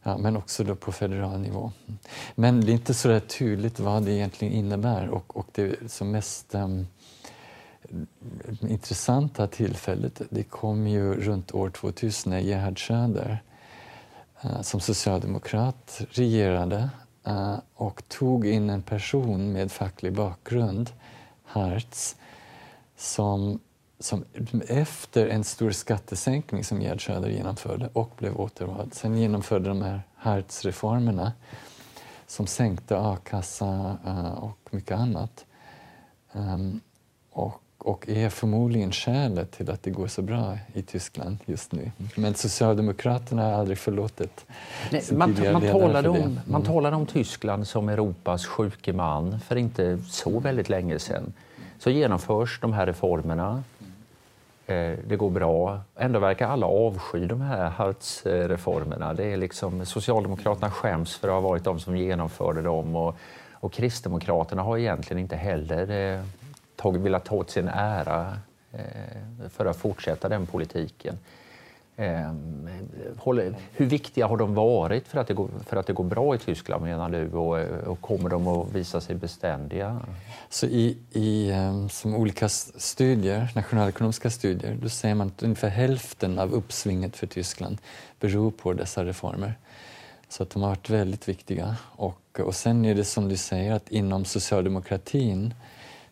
Ja, 0.07 0.17
men 0.17 0.37
också 0.37 0.63
då 0.63 0.75
på 0.75 0.91
federal 0.91 1.39
nivå. 1.39 1.71
Men 2.35 2.61
det 2.61 2.71
är 2.71 2.73
inte 2.73 2.93
så 2.93 3.19
tydligt 3.19 3.79
vad 3.79 4.03
det 4.03 4.11
egentligen 4.11 4.53
innebär 4.53 5.09
och, 5.09 5.37
och 5.37 5.47
det 5.51 5.91
som 5.91 6.11
mest 6.11 6.55
um, 6.55 6.87
intressanta 8.61 9.47
tillfället 9.47 10.21
det 10.29 10.43
kom 10.43 10.87
ju 10.87 11.21
runt 11.21 11.53
år 11.53 11.69
2000 11.69 12.29
när 12.31 12.39
Gerhard 12.39 12.79
Schröder 12.79 13.43
eh, 14.41 14.61
som 14.61 14.79
socialdemokrat 14.79 16.01
regerade 16.09 16.89
eh, 17.23 17.57
och 17.75 18.03
tog 18.07 18.47
in 18.47 18.69
en 18.69 18.81
person 18.81 19.51
med 19.51 19.71
facklig 19.71 20.13
bakgrund, 20.13 20.89
Hertz, 21.45 22.15
som 22.97 23.59
som 23.99 24.25
efter 24.67 25.27
en 25.27 25.43
stor 25.43 25.71
skattesänkning 25.71 26.63
som 26.63 26.81
Gerhard 26.81 27.05
Söder 27.05 27.29
genomförde 27.29 27.89
och 27.93 28.11
blev 28.17 28.39
återvald, 28.39 28.93
sen 28.93 29.17
genomförde 29.17 29.69
de 29.69 29.81
här 29.81 30.01
Hertz-reformerna 30.15 31.31
som 32.27 32.47
sänkte 32.47 32.97
a-kassa 32.97 33.97
eh, 34.05 34.43
och 34.43 34.59
mycket 34.71 34.97
annat. 34.97 35.45
Ehm, 36.33 36.79
och, 37.31 37.61
och 37.85 38.09
är 38.09 38.29
förmodligen 38.29 38.91
skälet 38.91 39.51
till 39.51 39.69
att 39.69 39.83
det 39.83 39.89
går 39.89 40.07
så 40.07 40.21
bra 40.21 40.57
i 40.73 40.81
Tyskland 40.81 41.37
just 41.45 41.71
nu. 41.71 41.91
Men 42.15 42.33
Socialdemokraterna 42.33 43.43
har 43.43 43.51
aldrig 43.51 43.77
förlåtit 43.77 44.45
Nej, 44.91 45.03
man, 45.11 45.35
man, 45.53 45.61
talade 45.61 46.09
om, 46.09 46.15
mm. 46.15 46.39
man 46.45 46.63
talade 46.63 46.95
om 46.95 47.05
Tyskland 47.05 47.67
som 47.67 47.89
Europas 47.89 48.45
sjuke 48.45 48.93
man 48.93 49.39
för 49.39 49.55
inte 49.55 49.97
så 50.07 50.39
väldigt 50.39 50.69
länge 50.69 50.99
sedan. 50.99 51.33
Så 51.79 51.89
genomförs 51.89 52.59
de 52.61 52.73
här 52.73 52.85
reformerna 52.85 53.63
Eh, 54.67 54.97
det 55.07 55.15
går 55.15 55.29
bra. 55.29 55.79
Ändå 55.95 56.19
verkar 56.19 56.47
alla 56.47 56.65
avsky 56.65 57.25
de 57.25 57.41
här 57.41 57.69
Hertz-reformerna. 57.69 59.13
Det 59.13 59.23
är 59.25 59.37
liksom, 59.37 59.85
Socialdemokraterna 59.85 60.71
skäms 60.71 61.15
för 61.15 61.27
att 61.27 61.33
ha 61.33 61.41
varit 61.41 61.63
de 61.63 61.79
som 61.79 61.97
genomförde 61.97 62.61
dem 62.61 62.95
och, 62.95 63.15
och 63.53 63.73
Kristdemokraterna 63.73 64.61
har 64.61 64.77
egentligen 64.77 65.21
inte 65.21 65.35
heller 65.35 66.13
eh, 66.13 66.21
tagit, 66.75 67.01
velat 67.01 67.25
ta 67.25 67.35
åt 67.35 67.49
sin 67.49 67.67
ära 67.67 68.37
eh, 68.71 69.49
för 69.49 69.65
att 69.65 69.77
fortsätta 69.77 70.29
den 70.29 70.45
politiken. 70.45 71.17
Ehm, 71.97 72.69
hur 73.71 73.85
viktiga 73.85 74.27
har 74.27 74.37
de 74.37 74.53
varit 74.55 75.07
för 75.07 75.19
att 75.19 75.27
det 75.27 75.33
går, 75.33 75.49
för 75.65 75.77
att 75.77 75.87
det 75.87 75.93
går 75.93 76.03
bra 76.03 76.35
i 76.35 76.37
Tyskland 76.37 76.83
menar 76.83 77.09
du 77.09 77.31
och, 77.31 77.87
och 77.87 78.01
kommer 78.01 78.29
de 78.29 78.47
att 78.47 78.71
visa 78.71 79.01
sig 79.01 79.15
beständiga? 79.15 79.99
Så 80.49 80.65
i, 80.65 80.97
i 81.11 81.51
ehm, 81.51 81.89
som 81.89 82.15
olika 82.15 82.49
studier, 82.49 83.51
nationalekonomiska 83.55 84.29
studier, 84.29 84.77
då 84.81 84.89
säger 84.89 85.15
man 85.15 85.27
att 85.27 85.43
ungefär 85.43 85.69
hälften 85.69 86.39
av 86.39 86.53
uppsvinget 86.53 87.15
för 87.15 87.27
Tyskland 87.27 87.77
beror 88.19 88.51
på 88.51 88.73
dessa 88.73 89.05
reformer. 89.05 89.53
Så 90.29 90.43
att 90.43 90.49
de 90.49 90.61
har 90.61 90.69
varit 90.69 90.89
väldigt 90.89 91.29
viktiga. 91.29 91.75
Och, 91.81 92.39
och 92.39 92.55
sen 92.55 92.85
är 92.85 92.95
det 92.95 93.05
som 93.05 93.29
du 93.29 93.37
säger 93.37 93.73
att 93.73 93.89
inom 93.89 94.25
socialdemokratin 94.25 95.53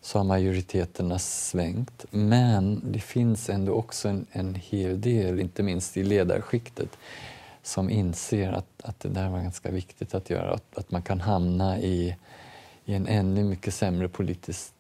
så 0.04 0.20
har 0.20 0.24
majoriteterna 0.24 1.20
svängt. 1.20 2.06
Men 2.10 2.92
det 2.92 3.00
finns 3.00 3.50
ändå 3.50 3.74
också 3.74 4.08
en, 4.08 4.26
en 4.32 4.56
hel 4.56 5.02
del, 5.02 5.40
inte 5.40 5.64
minst 5.64 5.98
i 5.98 6.04
ledarskiktet, 6.04 6.90
som 7.62 7.90
inser 7.90 8.52
att, 8.52 8.68
att 8.84 9.00
det 9.00 9.10
där 9.10 9.30
var 9.30 9.40
ganska 9.40 9.72
viktigt 9.72 10.14
att 10.14 10.30
göra. 10.30 10.54
Att, 10.54 10.78
att 10.78 10.92
man 10.92 11.02
kan 11.02 11.22
hamna 11.22 11.80
i, 11.80 12.16
i 12.86 12.94
en 12.94 13.08
ännu 13.08 13.44
mycket 13.44 13.74
sämre 13.74 14.08
politisk 14.08 14.74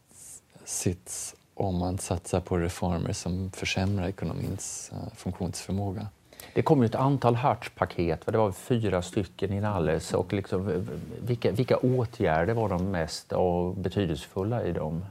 sits 0.65 1.35
om 1.53 1.77
man 1.77 1.97
satsar 1.97 2.39
på 2.39 2.57
reformer 2.57 3.13
som 3.13 3.51
försämrar 3.51 4.07
ekonomins 4.07 4.91
eh, 4.93 5.13
funktionsförmåga. 5.15 6.07
Det 6.53 6.61
kom 6.61 6.81
ju 6.81 6.85
ett 6.85 6.95
antal 6.95 7.35
Hertz-paket, 7.35 8.25
det 8.25 8.37
var 8.37 8.51
fyra 8.51 9.01
stycken 9.01 9.53
inalles. 9.53 10.13
Och 10.13 10.33
liksom, 10.33 10.87
vilka, 11.21 11.51
vilka 11.51 11.77
åtgärder 11.77 12.53
var 12.53 12.69
de 12.69 12.91
mest 12.91 13.33
betydelsefulla 13.75 14.63
i 14.63 14.71
dem? 14.71 15.05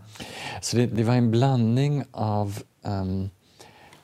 Så 0.61 0.77
det, 0.77 0.87
det 0.87 1.05
var 1.05 1.15
en 1.15 1.31
blandning 1.31 2.05
av 2.13 2.63
um, 2.83 3.31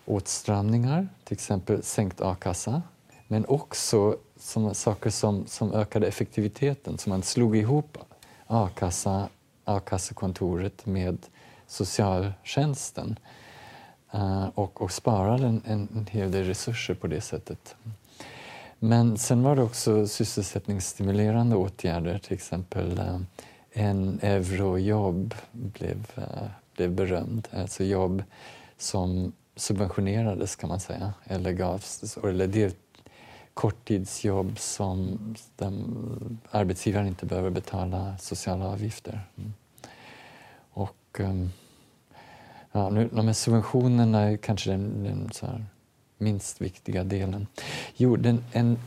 åtstramningar, 0.04 1.08
till 1.24 1.34
exempel 1.34 1.82
sänkt 1.82 2.20
a-kassa, 2.20 2.82
men 3.26 3.44
också 3.46 4.16
som, 4.38 4.74
saker 4.74 5.10
som, 5.10 5.46
som 5.46 5.72
ökade 5.72 6.06
effektiviteten. 6.06 6.98
Så 6.98 7.10
man 7.10 7.22
slog 7.22 7.56
ihop 7.56 7.98
a-kassa, 8.46 9.28
a-kassekontoret 9.64 10.86
med 10.86 11.18
socialtjänsten 11.66 13.08
uh, 13.08 13.16
Eh, 14.12 14.49
och, 14.55 14.83
och 14.83 14.92
sparade 14.92 15.47
en, 15.47 15.62
en 15.66 16.07
hel 16.11 16.31
del 16.31 16.44
resurser 16.44 16.94
på 16.94 17.07
det 17.07 17.21
sättet. 17.21 17.77
Men 18.79 19.18
sen 19.18 19.42
var 19.42 19.57
det 19.57 19.62
också 19.62 20.07
sysselsättningsstimulerande 20.07 21.57
åtgärder, 21.57 22.18
till 22.18 22.35
exempel 22.35 22.99
eh, 22.99 23.21
en 23.73 24.21
eurojobb 24.23 25.35
blev, 25.53 26.07
eh, 26.16 26.49
blev 26.77 26.90
berömd, 26.90 27.49
alltså 27.53 27.85
jobb 27.85 28.23
som 28.79 29.33
subventionerades 29.57 30.57
kan 30.57 30.68
man 30.68 30.81
säga, 30.81 31.12
eller 31.25 31.53
gavs, 31.53 32.18
eller 32.25 32.47
del, 32.47 32.73
korttidsjobb 33.55 34.59
som 34.59 35.18
den, 35.57 36.38
arbetsgivaren 36.51 37.07
inte 37.07 37.27
behöver 37.27 37.51
betala 37.51 38.18
sociala 38.18 38.68
avgifter. 38.68 39.21
Mm. 39.37 39.53
Och 40.71 41.21
ehm, 41.21 41.51
Ja, 42.78 42.90
nu, 42.90 43.08
de 43.12 43.26
här 43.26 43.32
subventionerna 43.32 44.20
är 44.20 44.36
kanske 44.36 44.70
den, 44.70 45.04
den 45.04 45.30
så 45.32 45.46
här, 45.46 45.64
minst 46.18 46.60
viktiga 46.60 47.04
delen. 47.04 47.46
Jo, 47.96 48.16
den, 48.16 48.44
en 48.52 48.78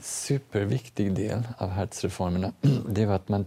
superviktig 0.00 1.14
del 1.14 1.42
av 1.58 1.70
Hertzreformerna 1.70 2.52
det 2.88 3.06
var 3.06 3.14
att 3.14 3.28
man 3.28 3.46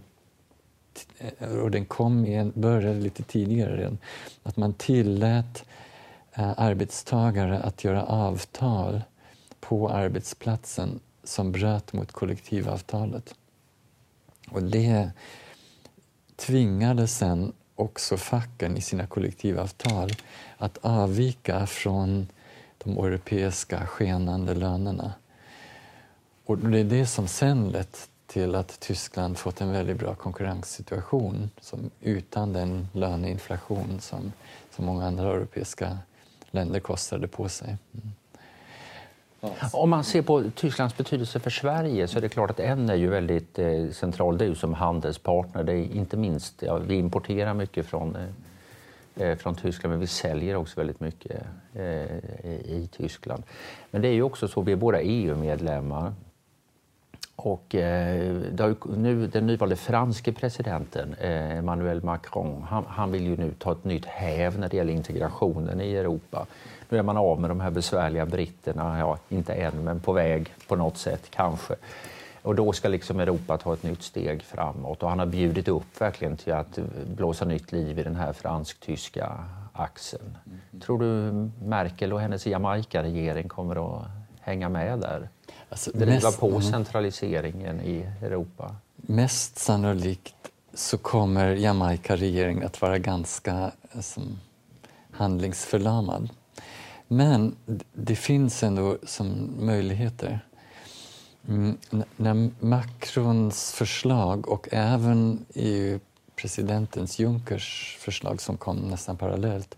eh, 1.18 1.48
och 1.48 1.70
den 1.70 1.84
kom 1.84 2.26
igen, 2.26 2.52
började 2.54 3.00
lite 3.00 3.22
tidigare 3.22 3.76
redan, 3.76 3.98
att 4.42 4.56
man 4.56 4.74
tillät 4.74 5.64
eh, 6.32 6.52
arbetstagare 6.56 7.58
att 7.58 7.84
göra 7.84 8.04
avtal 8.04 9.02
på 9.60 9.88
arbetsplatsen 9.88 11.00
som 11.24 11.52
bröt 11.52 11.92
mot 11.92 12.12
kollektivavtalet. 12.12 13.34
Och 14.50 14.62
det 14.62 15.10
tvingade 16.36 17.06
sen 17.06 17.52
också 17.80 18.16
facken 18.16 18.76
i 18.76 18.80
sina 18.80 19.06
kollektivavtal 19.06 20.10
att 20.58 20.78
avvika 20.82 21.66
från 21.66 22.28
de 22.78 22.98
europeiska 22.98 23.86
skenande 23.86 24.54
lönerna. 24.54 25.12
Och 26.44 26.58
det 26.58 26.78
är 26.78 26.84
det 26.84 27.06
som 27.06 27.28
sen 27.28 27.68
lett 27.68 28.08
till 28.26 28.54
att 28.54 28.80
Tyskland 28.80 29.38
fått 29.38 29.60
en 29.60 29.72
väldigt 29.72 29.98
bra 29.98 30.14
konkurrenssituation 30.14 31.50
som 31.60 31.90
utan 32.00 32.52
den 32.52 32.88
löneinflation 32.92 34.00
som, 34.00 34.32
som 34.76 34.84
många 34.84 35.06
andra 35.06 35.30
europeiska 35.30 35.98
länder 36.50 36.80
kostade 36.80 37.28
på 37.28 37.48
sig. 37.48 37.68
Mm. 37.68 38.12
Om 39.72 39.90
man 39.90 40.04
ser 40.04 40.22
på 40.22 40.44
Tysklands 40.54 40.96
betydelse 40.96 41.40
för 41.40 41.50
Sverige 41.50 42.08
så 42.08 42.18
är 42.18 42.22
det 42.22 42.28
klart 42.28 42.50
att 42.50 42.60
en 42.60 42.90
är 42.90 42.94
ju 42.94 43.10
väldigt 43.10 43.58
eh, 43.58 43.90
central. 43.92 44.38
Det 44.38 44.44
är 44.44 44.48
ju 44.48 44.54
som 44.54 44.74
handelspartner. 44.74 45.64
Det 45.64 45.72
är 45.72 45.96
inte 45.96 46.16
minst, 46.16 46.62
ja, 46.62 46.76
vi 46.76 46.94
importerar 46.94 47.54
mycket 47.54 47.86
från, 47.86 48.16
eh, 48.16 49.28
eh 49.28 49.36
från 49.36 49.54
Tyskland 49.54 49.90
men 49.90 50.00
vi 50.00 50.06
säljer 50.06 50.56
också 50.56 50.80
väldigt 50.80 51.00
mycket 51.00 51.42
eh, 51.74 52.04
i 52.64 52.88
Tyskland. 52.92 53.42
Men 53.90 54.02
det 54.02 54.08
är 54.08 54.12
ju 54.12 54.22
också 54.22 54.48
så, 54.48 54.60
vi 54.60 54.72
är 54.72 54.76
båda 54.76 55.00
EU-medlemmar. 55.00 56.12
Och 57.42 57.74
eh, 57.74 58.36
nu, 58.96 59.26
den 59.26 59.46
nyvalde 59.46 59.76
franske 59.76 60.32
presidenten 60.32 61.14
eh, 61.20 61.58
Emmanuel 61.58 62.02
Macron, 62.02 62.62
han, 62.62 62.84
han, 62.88 63.12
vill 63.12 63.26
ju 63.26 63.36
nu 63.36 63.52
ta 63.58 63.72
ett 63.72 63.84
nytt 63.84 64.04
häv 64.04 64.58
när 64.58 64.68
det 64.68 64.76
gäller 64.76 64.92
integrationen 64.92 65.80
i 65.80 65.94
Europa. 65.94 66.46
Nu 66.88 66.98
är 66.98 67.02
man 67.02 67.16
av 67.16 67.40
med 67.40 67.50
de 67.50 67.60
här 67.60 67.70
besvärliga 67.70 68.26
britterna, 68.26 68.98
ja, 68.98 69.18
inte 69.28 69.54
än, 69.54 69.84
men 69.84 70.00
på 70.00 70.12
väg 70.12 70.54
på 70.68 70.76
något 70.76 70.96
sätt 70.96 71.30
kanske. 71.30 71.74
Och 72.42 72.54
då 72.54 72.72
ska 72.72 72.88
liksom 72.88 73.20
Europa 73.20 73.58
ta 73.58 73.74
ett 73.74 73.82
nytt 73.82 74.02
steg 74.02 74.42
framåt 74.42 75.02
och 75.02 75.08
han 75.08 75.18
har 75.18 75.26
bjudit 75.26 75.68
upp 75.68 76.00
verkligen 76.00 76.36
till 76.36 76.52
att 76.52 76.78
blåsa 77.16 77.44
nytt 77.44 77.72
liv 77.72 77.98
i 77.98 78.02
den 78.02 78.16
här 78.16 78.32
fransk-tyska 78.32 79.44
axeln. 79.72 80.38
Mm. 80.46 80.80
Tror 80.80 80.98
du 80.98 81.32
Merkel 81.66 82.12
och 82.12 82.20
hennes 82.20 82.46
Jamaica-regering 82.46 83.48
kommer 83.48 83.96
att 83.96 84.19
hänga 84.40 84.68
med 84.68 84.98
där? 84.98 85.28
Alltså, 85.68 85.90
Driva 85.90 86.32
på 86.32 86.48
mm. 86.48 86.62
centraliseringen 86.62 87.80
i 87.80 88.06
Europa? 88.22 88.76
Mest 88.96 89.58
sannolikt 89.58 90.34
så 90.74 90.98
kommer 90.98 91.54
Jamaica-regeringen 91.54 92.66
att 92.66 92.82
vara 92.82 92.98
ganska 92.98 93.70
alltså, 93.92 94.20
handlingsförlamad. 95.10 96.30
Men 97.08 97.56
det 97.92 98.16
finns 98.16 98.62
ändå 98.62 98.98
som 99.02 99.50
möjligheter. 99.58 100.40
Mm, 101.48 101.78
när 102.16 102.50
Macrons 102.64 103.72
förslag 103.72 104.48
och 104.48 104.68
även 104.72 105.46
EU-presidentens 105.54 107.18
Junckers 107.18 107.96
förslag 108.00 108.40
som 108.40 108.56
kom 108.56 108.76
nästan 108.76 109.16
parallellt, 109.16 109.76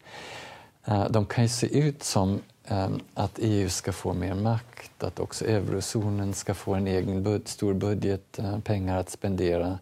eh, 0.85 1.07
de 1.11 1.27
kan 1.27 1.45
ju 1.45 1.49
se 1.49 1.79
ut 1.79 2.03
som 2.03 2.41
Ehm, 2.65 3.01
att 3.15 3.39
EU 3.39 3.69
ska 3.69 3.93
få 3.93 4.13
mer 4.13 4.35
makt, 4.35 5.03
att 5.03 5.19
också 5.19 5.45
eurozonen 5.45 6.35
ska 6.35 6.55
få 6.55 6.75
en 6.75 6.87
egen 6.87 7.23
bud 7.23 7.49
stor 7.49 7.75
budget, 7.75 8.39
eh, 8.39 8.59
pengar 8.59 8.99
att 8.99 9.11
spendera. 9.11 9.79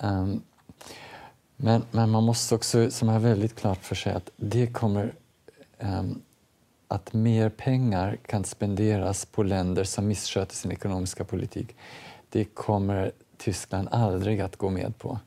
Ehm, 0.00 0.42
men, 1.56 1.82
men 1.90 2.10
man 2.10 2.24
måste 2.24 2.54
också 2.54 2.90
som 2.90 3.08
är 3.08 3.18
väldigt 3.18 3.54
klart 3.54 3.84
för 3.84 3.94
sig 3.94 4.12
att 4.12 4.30
det 4.36 4.66
kommer 4.66 5.14
ehm, 5.78 6.20
att 6.88 7.12
mer 7.12 7.48
pengar 7.48 8.18
kan 8.26 8.44
spenderas 8.44 9.26
på 9.26 9.42
länder 9.42 9.84
som 9.84 10.06
missköter 10.08 10.54
sin 10.54 10.72
ekonomiska 10.72 11.24
politik. 11.24 11.76
Det 12.28 12.44
kommer 12.44 13.12
Tyskland 13.36 13.88
aldrig 13.90 14.40
att 14.40 14.56
gå 14.56 14.70
med 14.70 14.98
på. 14.98 15.18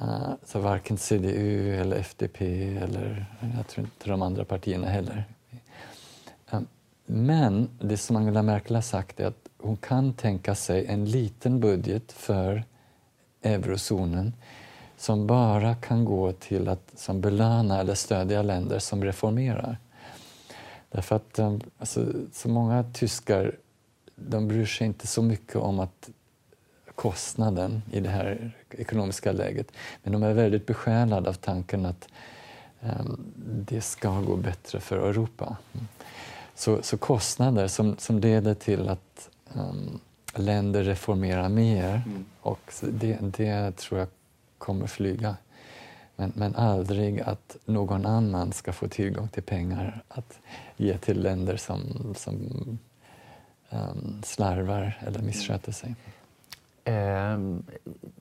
Eh, 0.00 0.32
så 0.44 0.58
varken 0.58 0.98
CDU 0.98 1.74
eller 1.74 1.96
FDP 1.96 2.42
eller 2.76 3.26
jag 3.56 3.66
tror 3.66 3.86
inte 3.86 4.10
de 4.10 4.22
andra 4.22 4.44
partierna 4.44 4.86
heller. 4.86 5.24
Eh, 6.50 6.60
men 7.06 7.68
det 7.80 7.96
som 7.96 8.16
Angela 8.16 8.42
Merkel 8.42 8.74
har 8.74 8.82
sagt 8.82 9.20
är 9.20 9.26
att 9.26 9.48
hon 9.58 9.76
kan 9.76 10.12
tänka 10.12 10.54
sig 10.54 10.86
en 10.86 11.04
liten 11.04 11.60
budget 11.60 12.12
för 12.12 12.64
eurozonen 13.42 14.32
som 14.96 15.26
bara 15.26 15.74
kan 15.74 16.04
gå 16.04 16.32
till 16.32 16.68
att 16.68 16.92
som 16.94 17.20
belöna 17.20 17.80
eller 17.80 17.94
stödja 17.94 18.42
länder 18.42 18.78
som 18.78 19.04
reformerar. 19.04 19.78
Därför 20.90 21.16
att 21.16 21.38
eh, 21.38 21.56
alltså, 21.78 22.06
så 22.32 22.48
många 22.48 22.84
tyskar 22.92 23.56
de 24.16 24.48
bryr 24.48 24.66
sig 24.66 24.86
inte 24.86 25.06
så 25.06 25.22
mycket 25.22 25.56
om 25.56 25.80
att 25.80 26.10
kostnaden 26.98 27.82
i 27.92 28.00
det 28.00 28.08
här 28.08 28.50
ekonomiska 28.70 29.32
läget. 29.32 29.72
Men 30.02 30.12
de 30.12 30.22
är 30.22 30.32
väldigt 30.32 30.66
besjälade 30.66 31.28
av 31.28 31.34
tanken 31.34 31.86
att 31.86 32.08
um, 32.80 33.32
det 33.44 33.80
ska 33.80 34.20
gå 34.20 34.36
bättre 34.36 34.80
för 34.80 34.96
Europa. 34.96 35.56
Så, 36.54 36.82
så 36.82 36.96
kostnader 36.96 37.68
som, 37.68 37.96
som 37.98 38.18
leder 38.18 38.54
till 38.54 38.88
att 38.88 39.28
um, 39.54 40.00
länder 40.34 40.84
reformerar 40.84 41.48
mer, 41.48 42.02
mm. 42.06 42.24
och 42.40 42.72
det, 42.80 43.18
det 43.20 43.76
tror 43.76 44.00
jag 44.00 44.08
kommer 44.58 44.86
flyga. 44.86 45.36
Men, 46.16 46.32
men 46.34 46.54
aldrig 46.54 47.20
att 47.20 47.56
någon 47.64 48.06
annan 48.06 48.52
ska 48.52 48.72
få 48.72 48.88
tillgång 48.88 49.28
till 49.28 49.42
pengar 49.42 50.02
att 50.08 50.38
ge 50.76 50.98
till 50.98 51.22
länder 51.22 51.56
som, 51.56 52.14
som 52.16 52.38
um, 53.70 54.22
slarvar 54.24 55.02
eller 55.06 55.22
missköter 55.22 55.72
sig. 55.72 55.94
Eh, 56.84 57.38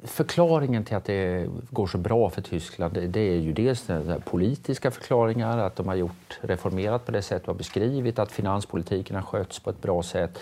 förklaringen 0.04 0.86
till 0.86 0.96
att 0.96 1.06
det 1.06 1.48
går 1.72 1.88
så 1.88 1.98
bra 1.98 2.30
för 2.30 2.42
Tyskland 2.42 2.94
det, 2.94 3.08
det 3.08 3.20
är 3.20 3.40
ju 3.40 3.54
dels 3.54 3.84
den 3.84 4.22
politiska 4.22 4.92
förklaringar, 4.92 5.58
att 5.58 5.76
de 5.76 5.88
har 5.88 5.96
gjort 5.96 6.40
reformerat 6.42 7.06
på 7.06 7.12
det 7.12 7.22
sätt 7.22 7.44
du 7.46 7.52
har 7.52 7.58
beskrivit, 7.58 8.20
att 8.20 8.32
finanspolitiken 8.32 9.16
har 9.16 9.24
skötts 9.24 9.60
på 9.60 9.70
ett 9.70 9.82
bra 9.82 10.04
sätt. 10.04 10.40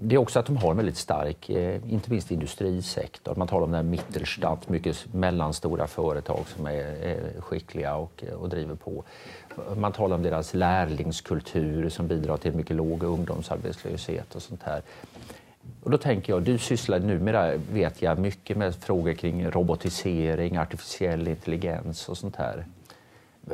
Det 0.00 0.14
är 0.14 0.18
också 0.18 0.38
att 0.38 0.46
de 0.46 0.56
har 0.56 0.70
en 0.70 0.76
väldigt 0.76 0.96
stark, 0.96 1.50
eh, 1.50 1.92
inte 1.92 2.10
minst 2.10 2.30
industrisektor. 2.30 3.34
Man 3.34 3.48
talar 3.48 3.64
om 3.64 3.72
den 3.72 3.90
Mittelstadt, 3.90 4.68
mycket 4.68 5.14
mellanstora 5.14 5.86
företag 5.86 6.44
som 6.56 6.66
är 6.66 7.06
eh, 7.06 7.42
skickliga 7.42 7.96
och, 7.96 8.24
och 8.40 8.48
driver 8.48 8.74
på. 8.74 9.04
Man 9.76 9.92
talar 9.92 10.16
om 10.16 10.22
deras 10.22 10.54
lärlingskultur 10.54 11.88
som 11.88 12.08
bidrar 12.08 12.36
till 12.36 12.52
mycket 12.52 12.76
låg 12.76 13.02
ungdomsarbetslöshet 13.02 14.34
och 14.34 14.42
sånt 14.42 14.62
här. 14.62 14.82
Och 15.82 15.90
då 15.90 15.98
tänker 15.98 16.32
jag, 16.32 16.42
du 16.42 16.58
sysslar 16.58 16.98
numera, 16.98 17.56
vet 17.72 18.02
jag, 18.02 18.18
mycket 18.18 18.56
med 18.56 18.74
frågor 18.74 19.12
kring 19.12 19.50
robotisering, 19.50 20.58
artificiell 20.58 21.28
intelligens 21.28 22.08
och 22.08 22.18
sånt 22.18 22.36
här. 22.36 22.66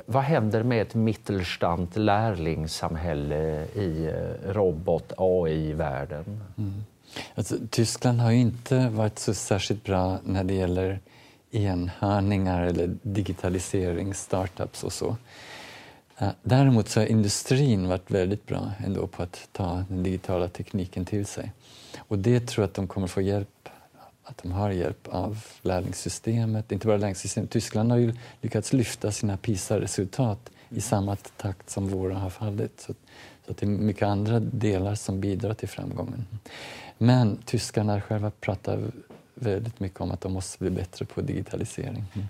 Vad 0.06 0.22
händer 0.22 0.62
med 0.62 0.82
ett 0.82 0.94
Mittelstand 0.94 1.96
lärlingssamhälle 1.96 3.64
i 3.74 4.06
eh, 4.06 4.52
robot 4.52 5.12
AI-världen? 5.16 6.40
Mm. 6.58 6.84
Alltså, 7.34 7.56
Tyskland 7.70 8.20
har 8.20 8.30
inte 8.30 8.88
varit 8.88 9.18
så 9.18 9.34
särskilt 9.34 9.84
bra 9.84 10.18
när 10.24 10.44
det 10.44 10.54
gäller 10.54 11.00
enhörningar 11.50 12.62
eller 12.62 12.96
digitalisering, 13.02 14.14
startups 14.14 14.84
och 14.84 14.92
så. 14.92 15.16
Eh, 16.18 16.28
däremot 16.42 16.88
så 16.88 17.00
har 17.00 17.06
industrin 17.06 17.88
varit 17.88 18.10
väldigt 18.10 18.46
bra 18.46 18.72
ändå 18.84 19.06
på 19.06 19.22
att 19.22 19.48
ta 19.52 19.84
den 19.88 20.02
digitala 20.02 20.48
tekniken 20.48 21.04
till 21.04 21.26
sig. 21.26 21.52
Och 21.98 22.18
det 22.18 22.40
tror 22.40 22.62
jag 22.62 22.68
att 22.68 22.74
de 22.74 22.87
kommer 22.87 23.07
få 23.07 23.20
hjälp 23.20 23.68
att 24.31 24.42
de 24.42 24.53
har 24.53 24.70
hjälp 24.70 25.09
av 25.09 25.44
lärlingssystemet. 25.62 26.72
Inte 26.72 26.87
bara 26.87 26.96
lärlingssystemet. 26.96 27.50
Tyskland 27.50 27.90
har 27.90 27.98
ju 27.98 28.14
lyckats 28.40 28.72
lyfta 28.72 29.12
sina 29.12 29.37
PISA-resultat 29.37 30.50
i 30.68 30.81
samma 30.81 31.16
takt 31.16 31.70
som 31.70 31.88
våra 31.88 32.14
har 32.14 32.31
fallit. 32.31 32.81
Så, 32.81 32.94
så 33.46 33.53
det 33.53 33.62
är 33.62 33.66
mycket 33.66 34.03
andra 34.03 34.40
delar 34.40 34.94
som 34.94 35.20
bidrar 35.20 35.55
till 35.55 35.68
framgången. 35.68 36.26
Men 36.98 37.37
tyskarna 37.37 38.00
själva 38.00 38.31
pratar 38.31 38.90
väldigt 39.35 39.81
mycket 39.81 40.00
om 40.00 40.11
att 40.11 40.20
de 40.20 40.33
måste 40.33 40.59
bli 40.59 40.70
bättre 40.70 41.05
på 41.05 41.20
digitalisering. 41.20 42.05
Mm. 42.14 42.26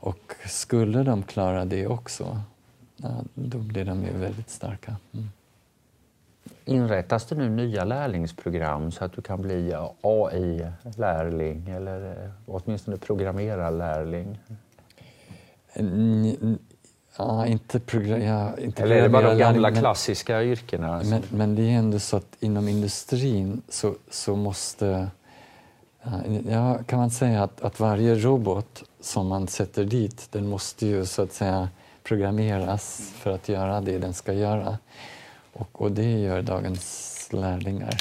Och 0.00 0.34
skulle 0.46 1.02
de 1.02 1.22
klara 1.22 1.64
det 1.64 1.86
också, 1.86 2.40
ja, 2.96 3.24
då 3.34 3.58
blir 3.58 3.84
de 3.84 4.04
ju 4.04 4.12
väldigt 4.12 4.50
starka. 4.50 4.96
Mm. 5.12 5.30
Inrättas 6.64 7.26
det 7.26 7.34
nu 7.34 7.48
nya 7.48 7.84
lärlingsprogram 7.84 8.90
så 8.90 9.04
att 9.04 9.12
du 9.12 9.22
kan 9.22 9.42
bli 9.42 9.74
AI-lärling 10.02 11.68
eller 11.68 12.24
eh, 12.24 12.30
åtminstone 12.46 12.96
programmerarlärling? 12.96 14.38
Ja, 17.16 17.46
inte 17.46 17.80
program, 17.80 18.22
ja, 18.22 18.58
inte 18.58 18.82
Eller 18.82 18.96
är 18.96 19.02
det 19.02 19.08
bara 19.08 19.28
de 19.28 19.38
gamla 19.38 19.70
men, 19.70 19.80
klassiska 19.80 20.42
yrkena? 20.42 21.02
Men, 21.04 21.22
men, 21.30 21.54
det 21.54 21.62
är 21.62 21.78
ändå 21.78 21.98
så 21.98 22.16
att 22.16 22.36
inom 22.40 22.68
industrin 22.68 23.62
så, 23.68 23.94
så 24.10 24.36
måste... 24.36 25.08
Ja, 26.48 26.78
kan 26.86 26.98
man 26.98 27.10
säga 27.10 27.42
att, 27.42 27.60
att 27.60 27.80
varje 27.80 28.14
robot 28.14 28.82
som 29.00 29.26
man 29.26 29.48
sätter 29.48 29.84
dit, 29.84 30.28
den 30.32 30.46
måste 30.46 30.86
ju 30.86 31.06
så 31.06 31.22
att 31.22 31.32
säga 31.32 31.68
programmeras 32.02 33.12
för 33.14 33.30
att 33.30 33.48
göra 33.48 33.80
det 33.80 33.98
den 33.98 34.14
ska 34.14 34.32
göra. 34.32 34.78
Och, 35.52 35.82
och 35.82 35.92
det 35.92 36.20
gör 36.20 36.42
dagens 36.42 37.28
lärlingar 37.32 38.00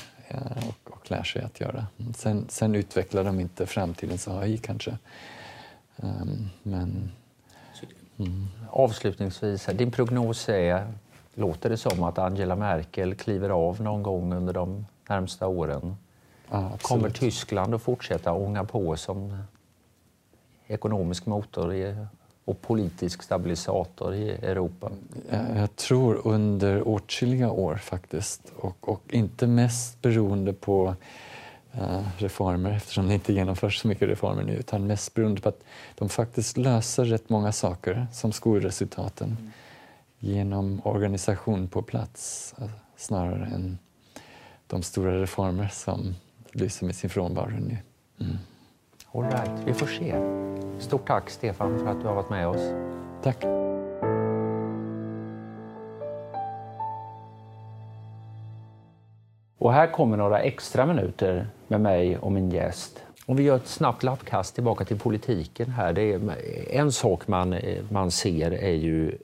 och, 0.69 0.91
och 0.93 1.11
lär 1.11 1.23
sig 1.23 1.41
att 1.41 1.59
göra. 1.59 1.87
Sen, 2.15 2.45
sen 2.49 2.75
utvecklar 2.75 3.23
de 3.23 3.39
inte 3.39 3.65
framtidens 3.65 4.27
AI 4.27 4.57
kanske. 4.57 4.97
Um, 5.95 6.49
men, 6.63 7.11
mm. 8.17 8.47
Avslutningsvis, 8.69 9.65
din 9.65 9.91
prognos 9.91 10.49
är, 10.49 10.93
låter 11.33 11.69
det 11.69 11.77
som 11.77 12.03
att 12.03 12.17
Angela 12.17 12.55
Merkel 12.55 13.15
kliver 13.15 13.49
av 13.49 13.81
någon 13.81 14.03
gång 14.03 14.33
under 14.33 14.53
de 14.53 14.85
närmsta 15.09 15.47
åren? 15.47 15.97
Ja, 16.49 16.77
Kommer 16.81 17.09
Tyskland 17.09 17.75
att 17.75 17.81
fortsätta 17.81 18.33
ånga 18.33 18.63
på 18.63 18.97
som 18.97 19.43
ekonomisk 20.67 21.25
motor 21.25 21.73
i 21.73 22.05
och 22.49 22.61
politisk 22.61 23.23
stabilisator 23.23 24.13
i 24.13 24.29
Europa? 24.29 24.91
Eh, 25.29 25.57
jag 25.57 25.75
tror 25.75 26.27
under 26.27 26.87
åtskilliga 26.87 27.51
år 27.51 27.75
faktiskt 27.75 28.41
och, 28.55 28.89
och 28.89 29.03
inte 29.09 29.47
mest 29.47 30.01
beroende 30.01 30.53
på 30.53 30.95
eh, 31.71 32.01
reformer 32.17 32.71
eftersom 32.71 33.07
det 33.07 33.13
inte 33.13 33.33
genomförs 33.33 33.81
så 33.81 33.87
mycket 33.87 34.09
reformer 34.09 34.43
nu 34.43 34.53
utan 34.53 34.87
mest 34.87 35.13
beroende 35.13 35.41
på 35.41 35.49
att 35.49 35.63
de 35.95 36.09
faktiskt 36.09 36.57
löser 36.57 37.05
rätt 37.05 37.29
många 37.29 37.51
saker 37.51 38.07
som 38.11 38.31
skolresultaten 38.31 39.37
mm. 39.39 39.51
genom 40.19 40.81
organisation 40.83 41.67
på 41.67 41.81
plats 41.81 42.53
eh, 42.57 42.69
snarare 42.97 43.45
än 43.45 43.77
de 44.67 44.83
stora 44.83 45.21
reformer 45.21 45.67
som 45.67 46.15
lyser 46.51 46.85
med 46.85 46.95
sin 46.95 47.09
frånvaro 47.09 47.49
nu. 47.49 47.77
Mm. 48.19 48.37
All 49.13 49.23
right, 49.23 49.51
vi 49.65 49.73
får 49.73 49.87
se. 49.87 50.15
Stort 50.79 51.07
tack 51.07 51.29
Stefan 51.29 51.79
för 51.79 51.87
att 51.87 52.01
du 52.01 52.07
har 52.07 52.15
varit 52.15 52.29
med 52.29 52.47
oss. 52.47 52.73
Tack. 53.23 53.43
Och 59.57 59.73
här 59.73 59.91
kommer 59.91 60.17
några 60.17 60.39
extra 60.39 60.85
minuter 60.85 61.47
med 61.67 61.81
mig 61.81 62.17
och 62.17 62.31
min 62.31 62.49
gäst. 62.49 63.03
Om 63.25 63.35
vi 63.35 63.43
gör 63.43 63.55
ett 63.55 63.67
snabbt 63.67 64.03
lappkast 64.03 64.55
tillbaka 64.55 64.85
till 64.85 64.99
politiken 64.99 65.69
här. 65.69 65.93
Det 65.93 66.13
är, 66.13 66.21
en 66.69 66.91
sak 66.91 67.27
man, 67.27 67.55
man 67.89 68.11
ser 68.11 68.51
är 68.51 68.75
ju 68.75 69.17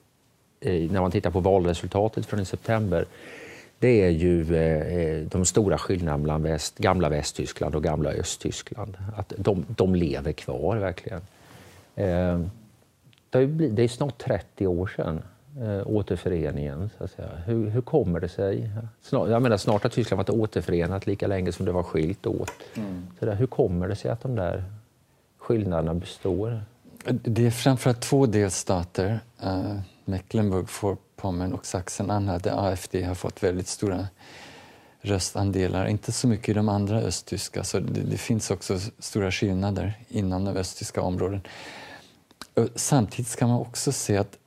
eh, 0.59 0.91
när 0.91 1.01
man 1.01 1.11
tittar 1.11 1.31
på 1.31 1.39
valresultatet 1.39 2.25
från 2.25 2.39
i 2.39 2.45
september 2.45 3.05
det 3.85 4.01
är 4.01 4.09
ju 4.09 4.55
eh, 4.55 5.27
de 5.27 5.45
stora 5.45 5.77
skillnaderna 5.77 6.17
mellan 6.17 6.43
väst, 6.43 6.77
gamla 6.77 7.09
Västtyskland 7.09 7.75
och 7.75 7.83
gamla 7.83 8.09
Östtyskland. 8.09 8.97
Att 9.15 9.33
de, 9.37 9.65
de 9.67 9.95
lever 9.95 10.31
kvar 10.31 10.77
verkligen. 10.77 11.21
Eh, 11.95 12.39
det 13.69 13.83
är 13.83 13.87
snart 13.87 14.17
30 14.17 14.67
år 14.67 14.91
sedan 14.95 15.21
eh, 15.61 15.87
återföreningen. 15.87 16.89
Så 16.97 17.03
att 17.03 17.11
säga. 17.11 17.29
Hur, 17.45 17.69
hur 17.69 17.81
kommer 17.81 18.19
det 18.19 18.29
sig? 18.29 18.69
Snart, 19.01 19.29
jag 19.29 19.41
menar, 19.41 19.57
snart 19.57 19.83
har 19.83 19.89
Tyskland 19.89 20.17
varit 20.17 20.29
återförenat 20.29 21.07
lika 21.07 21.27
länge 21.27 21.51
som 21.51 21.65
det 21.65 21.71
var 21.71 21.83
skilt 21.83 22.25
åt. 22.25 22.53
Mm. 22.75 23.07
Så 23.19 23.25
där, 23.25 23.35
hur 23.35 23.47
kommer 23.47 23.87
det 23.87 23.95
sig 23.95 24.11
att 24.11 24.21
de 24.21 24.35
där 24.35 24.63
skillnaderna 25.37 25.93
består? 25.93 26.61
Det 27.07 27.45
är 27.45 27.51
framförallt 27.51 28.01
två 28.01 28.25
delstater, 28.25 29.19
uh, 29.43 29.79
Mecklenburg-Vorpommern 30.05 31.53
och 31.53 31.65
Sachsen-Anhalt, 31.65 32.43
där 32.43 32.69
AFD 32.71 32.95
har 32.95 33.15
fått 33.15 33.43
väldigt 33.43 33.67
stora 33.67 34.07
röstandelar. 35.01 35.85
Inte 35.85 36.11
så 36.11 36.27
mycket 36.27 36.49
i 36.49 36.53
de 36.53 36.69
andra 36.69 36.97
östtyska, 36.97 37.63
så 37.63 37.79
det, 37.79 38.01
det 38.01 38.17
finns 38.17 38.51
också 38.51 38.79
stora 38.99 39.31
skillnader 39.31 39.93
inom 40.07 40.45
de 40.45 40.57
östtyska 40.57 41.01
områden. 41.01 41.41
Samtidigt 42.75 43.31
ska 43.31 43.47
man 43.47 43.59
också 43.59 43.91
se 43.91 44.17
att 44.17 44.37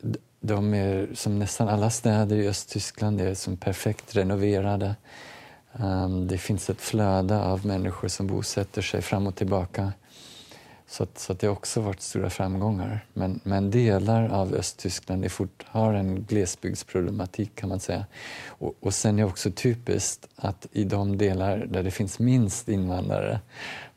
de 0.40 0.74
är, 0.74 1.08
som 1.14 1.38
nästan 1.38 1.68
alla 1.68 1.90
städer 1.90 2.36
i 2.36 2.48
Östtyskland, 2.48 3.20
är 3.20 3.34
som 3.34 3.56
perfekt 3.56 4.16
renoverade. 4.16 4.96
Um, 5.72 6.28
det 6.28 6.38
finns 6.38 6.70
ett 6.70 6.80
flöde 6.80 7.42
av 7.42 7.66
människor 7.66 8.08
som 8.08 8.26
bosätter 8.26 8.82
sig 8.82 9.02
fram 9.02 9.26
och 9.26 9.36
tillbaka. 9.36 9.92
Så, 10.90 11.02
att, 11.02 11.18
så 11.18 11.32
att 11.32 11.38
det 11.38 11.46
har 11.46 11.54
också 11.54 11.80
varit 11.80 12.00
stora 12.00 12.30
framgångar. 12.30 13.06
Men, 13.12 13.40
men 13.44 13.70
delar 13.70 14.28
av 14.28 14.54
Östtyskland 14.54 15.24
är 15.24 15.28
fort, 15.28 15.64
har 15.66 15.94
en 15.94 16.24
glesbygdsproblematik 16.24 17.54
kan 17.54 17.68
man 17.68 17.80
säga. 17.80 18.06
Och, 18.46 18.74
och 18.80 18.94
sen 18.94 19.18
är 19.18 19.22
det 19.22 19.28
också 19.28 19.50
typiskt 19.50 20.28
att 20.36 20.66
i 20.72 20.84
de 20.84 21.18
delar 21.18 21.58
där 21.58 21.82
det 21.82 21.90
finns 21.90 22.18
minst 22.18 22.68
invandrare 22.68 23.40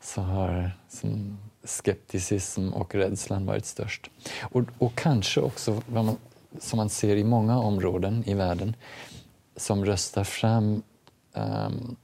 så 0.00 0.20
har 0.20 0.70
som, 0.88 1.38
skepticism 1.64 2.68
och 2.68 2.94
rädslan 2.94 3.46
varit 3.46 3.66
störst. 3.66 4.10
Och, 4.42 4.62
och 4.78 4.94
kanske 4.94 5.40
också, 5.40 5.82
man, 5.86 6.16
som 6.58 6.76
man 6.76 6.88
ser 6.88 7.16
i 7.16 7.24
många 7.24 7.58
områden 7.58 8.24
i 8.26 8.34
världen, 8.34 8.76
som 9.56 9.84
röstar 9.84 10.24
fram 10.24 10.82
um, 11.34 11.96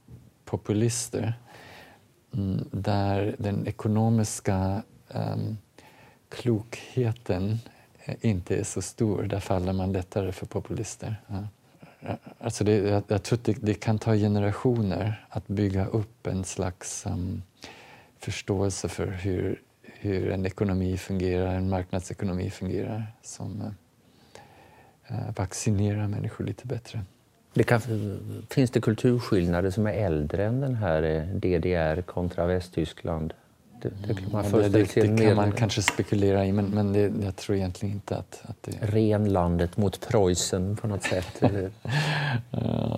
populister 0.45 1.33
Mm, 2.33 2.69
där 2.71 3.35
den 3.39 3.67
ekonomiska 3.67 4.83
um, 5.07 5.57
klokheten 6.29 7.59
eh, 8.05 8.15
inte 8.21 8.57
är 8.57 8.63
så 8.63 8.81
stor, 8.81 9.23
där 9.23 9.39
faller 9.39 9.73
man 9.73 9.91
lättare 9.91 10.31
för 10.31 10.45
populister. 10.45 11.15
Ja. 11.27 11.43
Alltså 12.39 12.63
det, 12.63 12.75
jag, 12.75 13.03
jag 13.07 13.23
tror 13.23 13.39
att 13.39 13.45
det, 13.45 13.57
det, 13.61 13.73
kan 13.73 13.99
ta 13.99 14.15
generationer 14.15 15.25
att 15.29 15.47
bygga 15.47 15.85
upp 15.85 16.27
en 16.27 16.43
slags 16.43 17.05
um, 17.05 17.43
förståelse 18.19 18.89
för 18.89 19.07
hur, 19.07 19.61
hur 19.83 20.31
en 20.31 20.45
ekonomi 20.45 20.97
fungerar, 20.97 21.55
en 21.55 21.69
marknadsekonomi 21.69 22.49
fungerar 22.49 23.07
som 23.21 23.61
uh, 25.11 25.31
vaccinerar 25.35 26.07
människor 26.07 26.45
lite 26.45 26.67
bättre. 26.67 27.01
Det 27.53 27.63
kan, 27.63 27.81
finns 28.49 28.71
det 28.71 28.81
kulturskillnader 28.81 29.69
som 29.69 29.87
är 29.87 29.93
äldre 29.93 30.45
än 30.45 30.61
den 30.61 30.75
här 30.75 31.03
eh, 31.03 31.23
DDR 31.23 32.01
kontra 32.01 32.45
Västtyskland? 32.45 33.33
Det, 33.81 33.89
det, 34.07 34.13
kan 34.13 34.31
man, 34.31 34.51
det, 34.51 34.69
det, 34.69 34.95
det 34.95 35.25
kan 35.25 35.35
man 35.35 35.51
kanske 35.51 35.81
spekulera 35.81 36.45
i, 36.45 36.51
men, 36.51 36.65
men 36.65 36.93
det, 36.93 37.11
jag 37.23 37.35
tror 37.35 37.57
egentligen 37.57 37.95
inte 37.95 38.17
att, 38.17 38.41
att 38.43 38.63
det... 38.63 38.71
Renlandet 38.81 39.77
mot 39.77 40.07
Preussen 40.09 40.75
på 40.75 40.87
något 40.87 41.03
sätt. 41.03 41.27
Eller? 41.43 41.71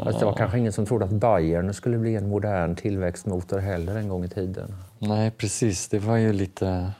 Fast 0.04 0.20
det 0.20 0.26
var 0.26 0.34
kanske 0.34 0.58
ingen 0.58 0.74
som 0.74 0.86
trodde 0.86 1.06
att 1.06 1.12
Bayern 1.12 1.74
skulle 1.74 1.98
bli 1.98 2.16
en 2.16 2.30
modern 2.30 2.76
tillväxtmotor 2.76 3.60
heller 3.60 3.96
en 3.96 4.08
gång 4.08 4.26
i 4.26 4.30
tiden. 4.30 4.76
Nej, 5.00 5.32
precis. 5.32 5.88
Det 5.88 6.00
var 6.00 6.18
ju 6.18 6.34
lite 6.34 6.92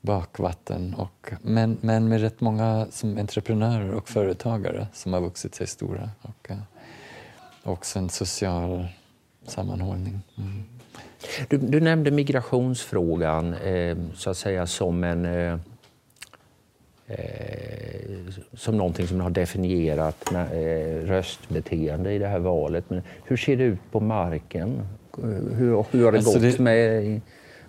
bakvatten. 0.00 0.94
Och, 0.94 1.32
men, 1.42 1.78
men 1.80 2.08
med 2.08 2.20
rätt 2.20 2.40
många 2.40 2.86
som 2.90 3.18
entreprenörer 3.18 3.94
och 3.94 4.08
företagare 4.08 4.86
som 4.92 5.12
har 5.12 5.20
vuxit 5.20 5.54
sig 5.54 5.66
stora. 5.66 6.10
Och, 6.22 6.30
och 6.30 6.50
eh, 6.50 6.56
också 7.66 7.98
en 7.98 8.08
social 8.08 8.86
sammanhållning. 9.46 10.20
Mm. 10.38 10.64
Du, 11.48 11.58
du, 11.58 11.80
nämnde 11.80 12.10
migrationsfrågan 12.10 13.54
eh, 13.54 13.96
så 14.14 14.30
att 14.30 14.36
säga 14.36 14.66
som 14.66 15.04
en 15.04 15.24
eh, 15.24 15.58
eh, 17.06 17.96
som 18.54 18.76
någonting 18.76 19.06
som 19.06 19.20
har 19.20 19.30
definierat 19.30 20.32
eh, 20.32 21.06
röstbeteende 21.06 22.12
i 22.12 22.18
det 22.18 22.26
här 22.26 22.38
valet. 22.38 22.90
Men 22.90 23.02
hur 23.24 23.36
ser 23.36 23.56
det 23.56 23.64
ut 23.64 23.80
på 23.90 24.00
marken? 24.00 24.88
Hur, 25.22 25.84
hur 25.90 26.04
har 26.04 26.12
det 26.12 26.18
alltså 26.18 26.32
gått 26.32 26.56
det... 26.56 26.58
med 26.58 27.20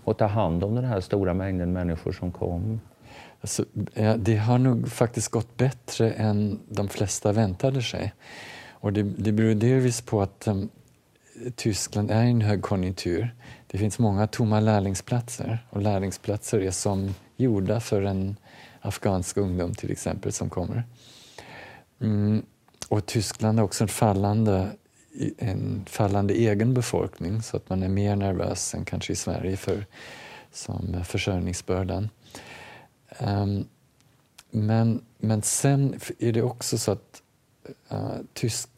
att 0.05 0.17
ta 0.17 0.25
hand 0.25 0.63
om 0.63 0.75
den 0.75 0.85
här 0.85 1.01
stora 1.01 1.33
mängden 1.33 1.73
människor 1.73 2.11
som 2.11 2.31
kom? 2.31 2.79
Alltså, 3.41 3.65
det 4.17 4.35
har 4.35 4.57
nog 4.57 4.87
faktiskt 4.87 5.31
gått 5.31 5.57
bättre 5.57 6.11
än 6.11 6.59
de 6.69 6.89
flesta 6.89 7.31
väntade 7.31 7.81
sig. 7.81 8.13
Och 8.79 8.93
det, 8.93 9.03
det 9.03 9.31
beror 9.31 9.55
delvis 9.55 10.01
på 10.01 10.21
att 10.21 10.47
um, 10.47 10.69
Tyskland 11.55 12.11
är 12.11 12.23
i 12.23 12.29
en 12.29 12.41
högkonjunktur. 12.41 13.35
Det 13.67 13.77
finns 13.77 13.99
många 13.99 14.27
tomma 14.27 14.59
lärlingsplatser 14.59 15.65
och 15.69 15.81
lärlingsplatser 15.81 16.59
är 16.59 16.71
som 16.71 17.15
gjorda 17.35 17.79
för 17.79 18.01
en 18.01 18.37
afghansk 18.81 19.37
ungdom 19.37 19.73
till 19.73 19.91
exempel 19.91 20.31
som 20.31 20.49
kommer. 20.49 20.83
Mm. 22.01 22.45
Och 22.89 23.05
Tyskland 23.05 23.59
har 23.59 23.65
också 23.65 23.83
en 23.83 23.87
fallande, 23.87 24.71
en 25.37 25.85
fallande 25.89 26.33
egen 26.33 26.73
befolkning 26.73 27.41
så 27.41 27.57
att 27.57 27.69
man 27.69 27.83
är 27.83 27.89
mer 27.89 28.15
nervös 28.15 28.73
än 28.73 28.85
kanske 28.85 29.13
i 29.13 29.15
Sverige 29.15 29.57
för 29.57 29.85
som 30.51 31.03
försörjningsbördan. 31.03 32.09
Um, 33.19 33.67
men, 34.51 35.01
men 35.17 35.41
sen 35.41 35.99
är 36.19 36.31
det 36.31 36.41
också 36.41 36.77
så 36.77 36.91
att 36.91 37.21
uh, 37.91 38.17
tysk 38.33 38.69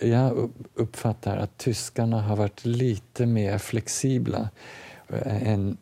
jag 0.00 0.50
uppfattar 0.74 1.36
att 1.36 1.58
tyskarna 1.58 2.22
har 2.22 2.36
varit 2.36 2.64
lite 2.64 3.26
mer 3.26 3.58
flexibla 3.58 4.48
eh, 5.08 5.52
än, 5.52 5.76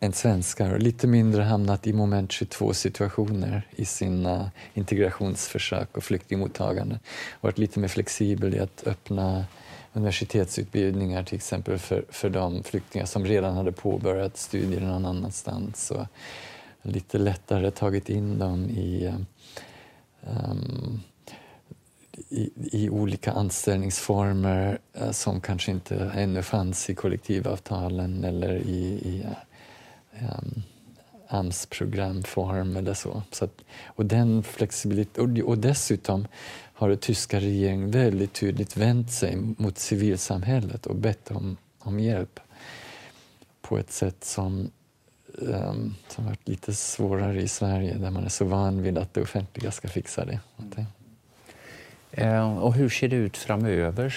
än 0.00 0.12
svenskar 0.12 0.72
och 0.72 0.82
lite 0.82 1.06
mindre 1.06 1.42
hamnat 1.42 1.86
i 1.86 1.92
moment 1.92 2.30
22-situationer 2.30 3.62
i 3.76 3.84
sina 3.84 4.50
integrationsförsök 4.74 5.96
och 5.96 6.04
flyktingmottagande. 6.04 7.00
Varit 7.40 7.58
lite 7.58 7.80
mer 7.80 7.88
flexibel 7.88 8.54
i 8.54 8.58
att 8.58 8.86
öppna 8.86 9.44
universitetsutbildningar 9.92 11.22
till 11.22 11.36
exempel 11.36 11.78
för, 11.78 12.04
för 12.08 12.30
de 12.30 12.62
flyktingar 12.62 13.06
som 13.06 13.24
redan 13.24 13.56
hade 13.56 13.72
påbörjat 13.72 14.36
studier 14.36 14.80
någon 14.80 15.06
annanstans. 15.06 15.90
Och 15.90 16.06
lite 16.82 17.18
lättare 17.18 17.70
tagit 17.70 18.08
in 18.08 18.38
dem 18.38 18.64
i 18.64 19.14
um, 20.20 21.02
i, 22.28 22.50
i, 22.56 22.90
olika 22.90 23.32
anställningsformer 23.32 24.78
eh, 24.92 25.10
som 25.10 25.40
kanske 25.40 25.70
inte 25.70 26.12
ännu 26.14 26.42
fanns 26.42 26.90
i 26.90 26.94
kollektivavtalen 26.94 28.24
eller 28.24 28.56
i, 28.56 28.82
i 28.84 29.26
um, 30.20 30.62
AMS-programform 31.28 32.76
eller 32.76 32.94
så. 32.94 33.22
så 33.32 33.44
att, 33.44 33.64
och, 33.86 34.06
den 34.06 34.42
flexibilitet, 34.42 35.18
och, 35.18 35.38
och 35.38 35.58
dessutom 35.58 36.26
har 36.74 36.88
den 36.88 36.98
tyska 36.98 37.40
regeringen 37.40 37.90
väldigt 37.90 38.32
tydligt 38.32 38.76
vänt 38.76 39.12
sig 39.12 39.36
mot 39.36 39.78
civilsamhället 39.78 40.86
och 40.86 40.96
bett 40.96 41.30
om, 41.30 41.56
om 41.78 42.00
hjälp 42.00 42.40
på 43.60 43.78
ett 43.78 43.92
sätt 43.92 44.24
som 44.24 44.70
um, 45.38 45.94
som 46.08 46.26
varit 46.26 46.48
lite 46.48 46.74
svårare 46.74 47.42
i 47.42 47.48
Sverige 47.48 47.94
där 47.94 48.10
man 48.10 48.24
är 48.24 48.28
så 48.28 48.44
van 48.44 48.82
vid 48.82 48.98
att 48.98 49.14
det 49.14 49.22
offentliga 49.22 49.70
ska 49.70 49.88
fixa 49.88 50.24
det. 50.24 50.40
Mm. 50.58 50.86
Eh, 52.10 52.58
och 52.58 52.74
hur 52.74 52.88
ser 52.88 53.08
det 53.08 53.16
ut 53.16 53.36
framöver? 53.36 54.08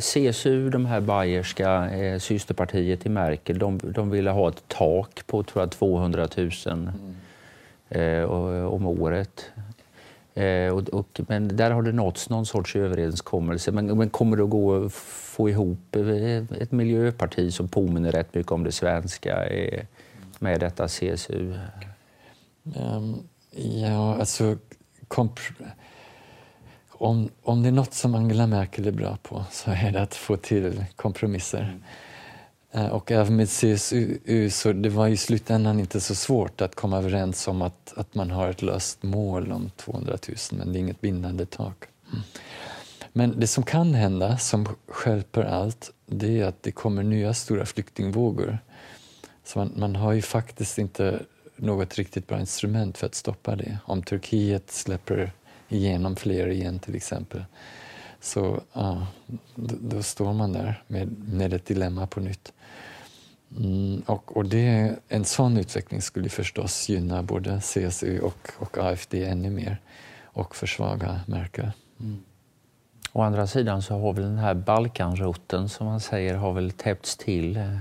CSU, 0.00 0.70
de 0.70 0.86
här 0.86 1.00
bayerska 1.00 1.90
eh, 1.90 2.18
systerpartiet 2.18 3.06
i 3.06 3.08
Merkel, 3.08 3.58
de, 3.58 3.80
de 3.82 4.10
ville 4.10 4.30
ha 4.30 4.48
ett 4.48 4.62
tak 4.68 5.26
på 5.26 5.42
tror 5.42 5.62
jag, 5.62 5.70
200 5.70 6.28
000 6.36 6.50
mm. 6.66 6.88
eh, 7.88 8.24
om 8.64 8.86
året. 8.86 9.50
Eh, 10.34 10.74
och, 10.74 10.88
och, 10.88 11.20
men 11.28 11.56
där 11.56 11.70
har 11.70 11.82
det 11.82 11.92
nåtts 11.92 12.30
någon 12.30 12.46
sorts 12.46 12.76
överenskommelse. 12.76 13.72
Men, 13.72 13.98
men 13.98 14.10
kommer 14.10 14.36
det 14.36 14.42
att 14.42 14.50
gå 14.50 14.84
att 14.84 14.92
få 14.92 15.48
ihop 15.48 15.96
ett 16.60 16.72
miljöparti 16.72 17.54
som 17.54 17.68
påminner 17.68 18.12
rätt 18.12 18.34
mycket 18.34 18.52
om 18.52 18.64
det 18.64 18.72
svenska 18.72 19.46
eh, 19.46 19.84
med 20.38 20.60
detta 20.60 20.88
CSU? 20.88 21.54
Ehm, 22.76 23.14
ja, 23.50 24.14
alltså 24.14 24.56
om, 27.02 27.28
om 27.42 27.62
det 27.62 27.68
är 27.68 27.72
något 27.72 27.94
som 27.94 28.14
Angela 28.14 28.46
Merkel 28.46 28.86
är 28.86 28.92
bra 28.92 29.18
på 29.22 29.44
så 29.50 29.70
är 29.70 29.92
det 29.92 30.02
att 30.02 30.14
få 30.14 30.36
till 30.36 30.84
kompromisser. 30.96 31.78
Mm. 32.72 32.90
Och 32.90 33.10
även 33.10 33.36
med 33.36 33.48
CSU 33.48 34.50
så 34.50 34.72
det 34.72 34.88
var 34.88 35.08
i 35.08 35.16
slutändan 35.16 35.80
inte 35.80 36.00
så 36.00 36.14
svårt 36.14 36.60
att 36.60 36.74
komma 36.74 36.98
överens 36.98 37.48
om 37.48 37.62
att, 37.62 37.92
att 37.96 38.14
man 38.14 38.30
har 38.30 38.48
ett 38.48 38.62
löst 38.62 39.02
mål 39.02 39.52
om 39.52 39.70
200 39.76 40.18
000 40.28 40.36
men 40.50 40.72
det 40.72 40.78
är 40.78 40.80
inget 40.80 41.00
bindande 41.00 41.46
tak. 41.46 41.84
Mm. 42.12 42.22
Men 43.12 43.40
det 43.40 43.46
som 43.46 43.64
kan 43.64 43.94
hända, 43.94 44.38
som 44.38 44.68
skälper 44.88 45.42
allt, 45.42 45.90
det 46.06 46.40
är 46.40 46.44
att 46.44 46.62
det 46.62 46.72
kommer 46.72 47.02
nya 47.02 47.34
stora 47.34 47.66
flyktingvågor. 47.66 48.58
Så 49.44 49.58
man, 49.58 49.72
man 49.76 49.96
har 49.96 50.12
ju 50.12 50.22
faktiskt 50.22 50.78
inte 50.78 51.22
något 51.56 51.94
riktigt 51.94 52.26
bra 52.26 52.40
instrument 52.40 52.98
för 52.98 53.06
att 53.06 53.14
stoppa 53.14 53.56
det. 53.56 53.78
Om 53.84 54.02
Turkiet 54.02 54.70
släpper 54.70 55.32
igenom 55.72 56.16
fler 56.16 56.48
igen 56.48 56.78
till 56.78 56.94
exempel 56.94 57.44
så 58.22 58.60
ja, 58.72 59.06
då, 59.54 59.74
då, 59.80 60.02
står 60.02 60.32
man 60.32 60.52
där 60.52 60.82
med, 60.86 61.28
med 61.28 61.52
ett 61.52 61.66
dilemma 61.66 62.06
på 62.06 62.20
nytt. 62.20 62.52
Mm, 63.56 64.02
och, 64.06 64.36
och 64.36 64.44
det, 64.44 64.96
en 65.08 65.24
sån 65.24 65.56
utveckling 65.56 66.02
skulle 66.02 66.28
förstås 66.28 66.88
gynna 66.88 67.22
både 67.22 67.60
CSU 67.60 68.20
och, 68.20 68.50
och 68.58 68.78
AFD 68.78 69.14
ännu 69.14 69.50
mer 69.50 69.80
och 70.24 70.56
försvaga 70.56 71.20
Merkel. 71.26 71.70
Mm. 72.00 72.22
Å 73.12 73.22
andra 73.22 73.46
sidan 73.46 73.82
så 73.82 73.98
har 73.98 74.12
väl 74.12 74.24
den 74.24 74.38
här 74.38 74.54
Balkanrutten 74.54 75.68
som 75.68 75.86
man 75.86 76.00
säger 76.00 76.34
har 76.34 76.52
väl 76.52 76.70
täppts 76.70 77.16
till. 77.16 77.56
Eh, 77.56 77.78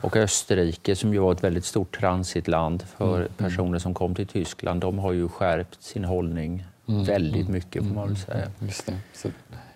och 0.00 0.16
Österrike 0.16 0.96
som 0.96 1.12
ju 1.14 1.18
var 1.18 1.32
ett 1.32 1.44
väldigt 1.44 1.64
stort 1.64 1.98
transitland 1.98 2.82
för 2.82 3.16
mm. 3.16 3.32
personer 3.36 3.78
som 3.78 3.94
kom 3.94 4.14
till 4.14 4.26
Tyskland, 4.26 4.80
de 4.80 4.98
har 4.98 5.12
ju 5.12 5.28
skärpt 5.28 5.82
sin 5.82 6.04
hållning 6.04 6.64
mm. 6.88 7.04
väldigt 7.04 7.40
mm. 7.40 7.52
mycket 7.52 7.82
får 7.82 7.94
man 7.94 8.08
väl 8.08 8.16
säga. 8.16 8.50
Just 8.60 8.86
det. 8.86 8.98
Så... 9.12 9.28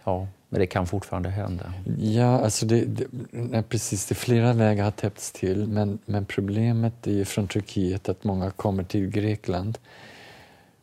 Ja, 0.04 0.26
men 0.48 0.60
det 0.60 0.66
kan 0.66 0.86
fortfarande 0.86 1.28
hända. 1.28 1.72
Ja, 1.98 2.40
alltså 2.40 2.66
det, 2.66 2.84
det, 2.84 3.62
precis. 3.62 4.06
Det 4.06 4.14
flera 4.14 4.52
vägar 4.52 4.84
har 4.84 4.90
täppts 4.90 5.32
till 5.32 5.66
men, 5.66 5.98
men 6.04 6.26
problemet 6.26 7.06
är 7.06 7.12
ju 7.12 7.24
från 7.24 7.48
Turkiet 7.48 8.08
att 8.08 8.24
många 8.24 8.50
kommer 8.50 8.84
till 8.84 9.08
Grekland 9.08 9.78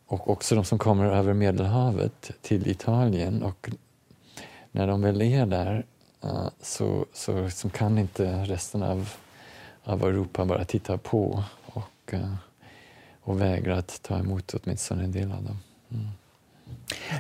och 0.07 0.30
också 0.30 0.55
de 0.55 0.65
som 0.65 0.80
kommer 0.80 1.05
över 1.05 1.34
Medelhavet 1.34 2.32
till 2.41 2.67
Italien. 2.67 3.43
Och 3.43 3.69
när 4.71 4.88
de 4.88 5.01
väl 5.01 5.21
är 5.21 5.45
där 5.45 5.86
uh, 6.26 6.49
så, 6.61 7.05
så, 7.13 7.49
så 7.49 7.69
kan 7.69 7.97
inte 7.97 8.43
resten 8.43 8.84
av, 8.84 9.09
av 9.84 10.03
Europa 10.03 10.45
bara 10.45 10.65
titta 10.65 10.97
på 10.97 11.43
och, 11.65 12.13
uh, 12.13 12.36
och 13.21 13.41
vägra 13.41 13.78
att 13.78 14.01
ta 14.01 14.19
emot 14.19 14.53
åtminstone 14.53 15.03
en 15.03 15.11
del 15.11 15.32
av 15.32 15.43
dem. 15.43 15.57
Mm. 15.93 16.07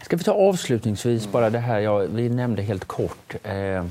Ska 0.03 0.17
vi 0.17 0.23
ta 0.23 0.33
avslutningsvis 0.33 1.31
bara 1.31 1.49
det 1.49 1.59
här, 1.59 1.79
ja, 1.79 1.97
vi 1.97 2.29
nämnde 2.29 2.61
helt 2.61 2.85
kort 2.85 3.35
eh, 3.43 3.85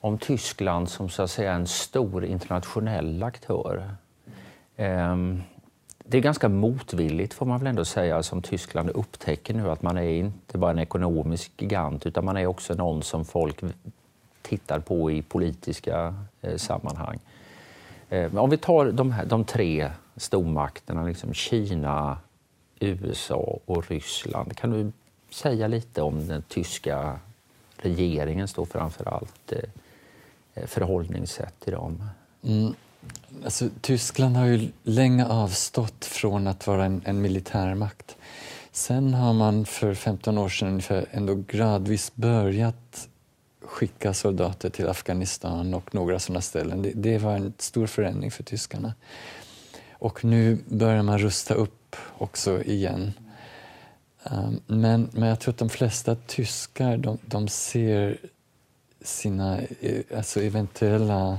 om 0.00 0.18
Tyskland 0.18 0.88
som 0.88 1.08
så 1.08 1.22
att 1.22 1.30
säga 1.30 1.52
en 1.52 1.66
stor 1.66 2.24
internationell 2.24 3.22
aktör. 3.22 3.94
Eh, 4.76 5.16
det 6.04 6.18
är 6.18 6.22
ganska 6.22 6.48
motvilligt 6.48 7.34
får 7.34 7.46
man 7.46 7.58
väl 7.58 7.66
ändå 7.66 7.84
säga 7.84 8.22
som 8.22 8.42
Tyskland 8.42 8.90
upptäcker 8.90 9.54
nu 9.54 9.70
att 9.70 9.82
man 9.82 9.98
är 9.98 10.10
inte 10.10 10.58
bara 10.58 10.70
en 10.70 10.78
ekonomisk 10.78 11.52
gigant 11.58 12.06
utan 12.06 12.24
man 12.24 12.36
är 12.36 12.46
också 12.46 12.74
någon 12.74 13.02
som 13.02 13.24
folk 13.24 13.60
tittar 14.42 14.80
på 14.80 15.10
i 15.10 15.22
politiska 15.22 16.14
eh, 16.42 16.56
sammanhang. 16.56 17.18
Eh, 18.08 18.36
om 18.36 18.50
vi 18.50 18.56
tar 18.56 18.92
de, 18.92 19.12
här, 19.12 19.24
de 19.24 19.44
tre 19.44 19.90
stormakterna, 20.16 21.04
liksom 21.04 21.34
Kina, 21.34 22.18
USA 22.80 23.58
och 23.64 23.90
Ryssland. 23.90 24.56
Kan 24.56 24.70
du 24.70 24.92
säga 25.30 25.66
lite 25.66 26.02
om 26.02 26.26
den 26.26 26.42
tyska 26.42 27.18
regeringens 27.76 28.54
då 28.54 28.66
framför 28.66 29.08
allt 29.08 29.52
eh, 30.54 30.66
förhållningssätt 30.66 31.60
till 31.60 31.72
dem? 31.72 32.04
Mm. 32.42 32.74
Alltså, 33.44 33.68
Tyskland 33.80 34.36
har 34.36 34.46
ju 34.46 34.68
länge 34.82 35.26
avstått 35.26 36.04
från 36.04 36.46
att 36.46 36.66
vara 36.66 36.84
en, 36.84 37.02
en 37.04 37.20
militärmakt. 37.20 38.16
Sen 38.72 39.14
har 39.14 39.32
man 39.32 39.66
för 39.66 39.94
15 39.94 40.38
år 40.38 40.48
sedan 40.48 40.68
ungefär 40.68 41.06
ändå 41.10 41.34
gradvis 41.34 42.12
börjat 42.14 43.08
skicka 43.62 44.14
soldater 44.14 44.70
till 44.70 44.88
Afghanistan 44.88 45.74
och 45.74 45.94
några 45.94 46.18
sådana 46.18 46.40
ställen. 46.40 46.82
Det, 46.82 46.92
det, 46.94 47.18
var 47.18 47.36
en 47.36 47.52
stor 47.58 47.86
förändring 47.86 48.30
för 48.30 48.42
tyskarna. 48.42 48.94
Och 50.00 50.24
nu 50.24 50.58
börjar 50.68 51.02
man 51.02 51.18
rusta 51.18 51.54
upp 51.54 51.96
också 52.18 52.62
igen. 52.62 53.12
Um, 54.24 54.60
men, 54.66 55.10
men 55.12 55.28
jag 55.28 55.40
tror 55.40 55.52
att 55.52 55.58
de 55.58 55.68
flesta 55.68 56.14
tyskar 56.26 56.96
de, 56.96 57.18
de 57.26 57.48
ser 57.48 58.18
sina 59.02 59.58
eh, 59.80 60.16
alltså 60.16 60.42
eventuella 60.42 61.38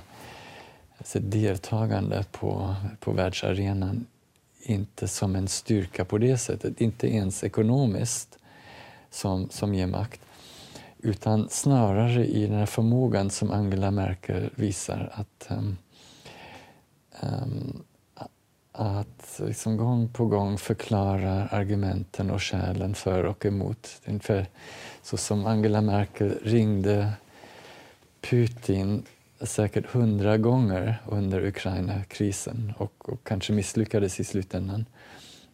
alltså 0.97 1.19
deltagande 1.19 2.25
på, 2.31 2.75
på 2.99 3.11
världsarenan 3.11 4.05
inte 4.61 5.07
som 5.07 5.35
en 5.35 5.47
styrka 5.47 6.05
på 6.05 6.17
det 6.17 6.37
sättet, 6.37 6.81
inte 6.81 7.07
ens 7.07 7.43
ekonomiskt 7.43 8.37
som, 9.09 9.49
som 9.49 9.73
ger 9.73 9.87
makt 9.87 10.21
utan 11.01 11.49
snarare 11.49 12.25
i 12.25 12.47
den 12.47 12.57
här 12.57 12.65
förmågan 12.65 13.29
som 13.29 13.51
Angela 13.51 13.91
Merkel 13.91 14.49
visar 14.55 15.11
att, 15.13 15.47
um, 15.49 15.77
um, 17.21 17.83
att 18.81 19.41
liksom 19.45 19.77
gång 19.77 20.09
på 20.09 20.25
gång 20.25 20.57
förklara 20.57 21.47
argumenten 21.47 22.31
och 22.31 22.43
skälen 22.43 22.95
för 22.95 23.23
och 23.23 23.45
emot. 23.45 24.01
Ungefär 24.05 24.45
så 25.03 25.17
som 25.17 25.45
Angela 25.45 25.81
Merkel 25.81 26.39
ringde 26.43 27.11
Putin 28.21 29.03
säkert 29.41 29.85
hundra 29.85 30.37
gånger 30.37 31.03
under 31.05 31.45
Ukraina-krisen 31.45 32.73
och, 32.77 33.09
och, 33.09 33.23
kanske 33.23 33.53
misslyckades 33.53 34.19
i 34.19 34.23
slutändan. 34.23 34.85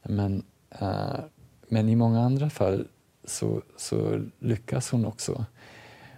Men, 0.03 0.43
uh, 0.81 1.19
men 1.67 1.89
i 1.89 1.95
många 1.95 2.21
andra 2.21 2.49
fall 2.49 2.87
så, 3.23 3.61
så 3.77 4.25
lyckas 4.39 4.91
hon 4.91 5.05
också. 5.05 5.45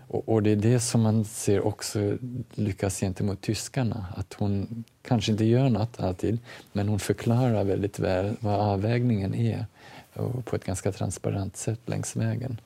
Och, 0.10 0.30
och, 0.30 0.44
det 0.44 0.52
är 0.52 0.56
det 0.56 0.80
som 0.80 1.02
man 1.02 1.26
ser 1.26 1.62
också 1.62 2.18
lyckas 2.54 3.00
gentemot 3.00 3.42
tyskarna. 3.42 4.06
Att 4.16 4.34
hon 4.34 4.84
kanske 5.02 5.32
inte 5.32 5.46
gör 5.46 5.70
något 5.70 6.00
alltid, 6.00 6.40
men 6.72 6.88
hon 6.88 7.00
förklarar 7.00 7.64
väldigt 7.64 8.00
väl 8.00 8.36
vad 8.40 8.60
avvägningen 8.60 9.36
är 9.36 9.66
och 10.14 10.46
på 10.46 10.56
ett 10.56 10.66
ganska 10.66 10.92
transparent 10.92 11.58
sätt 11.58 11.80
längs 11.86 12.16
vägen. 12.16 12.62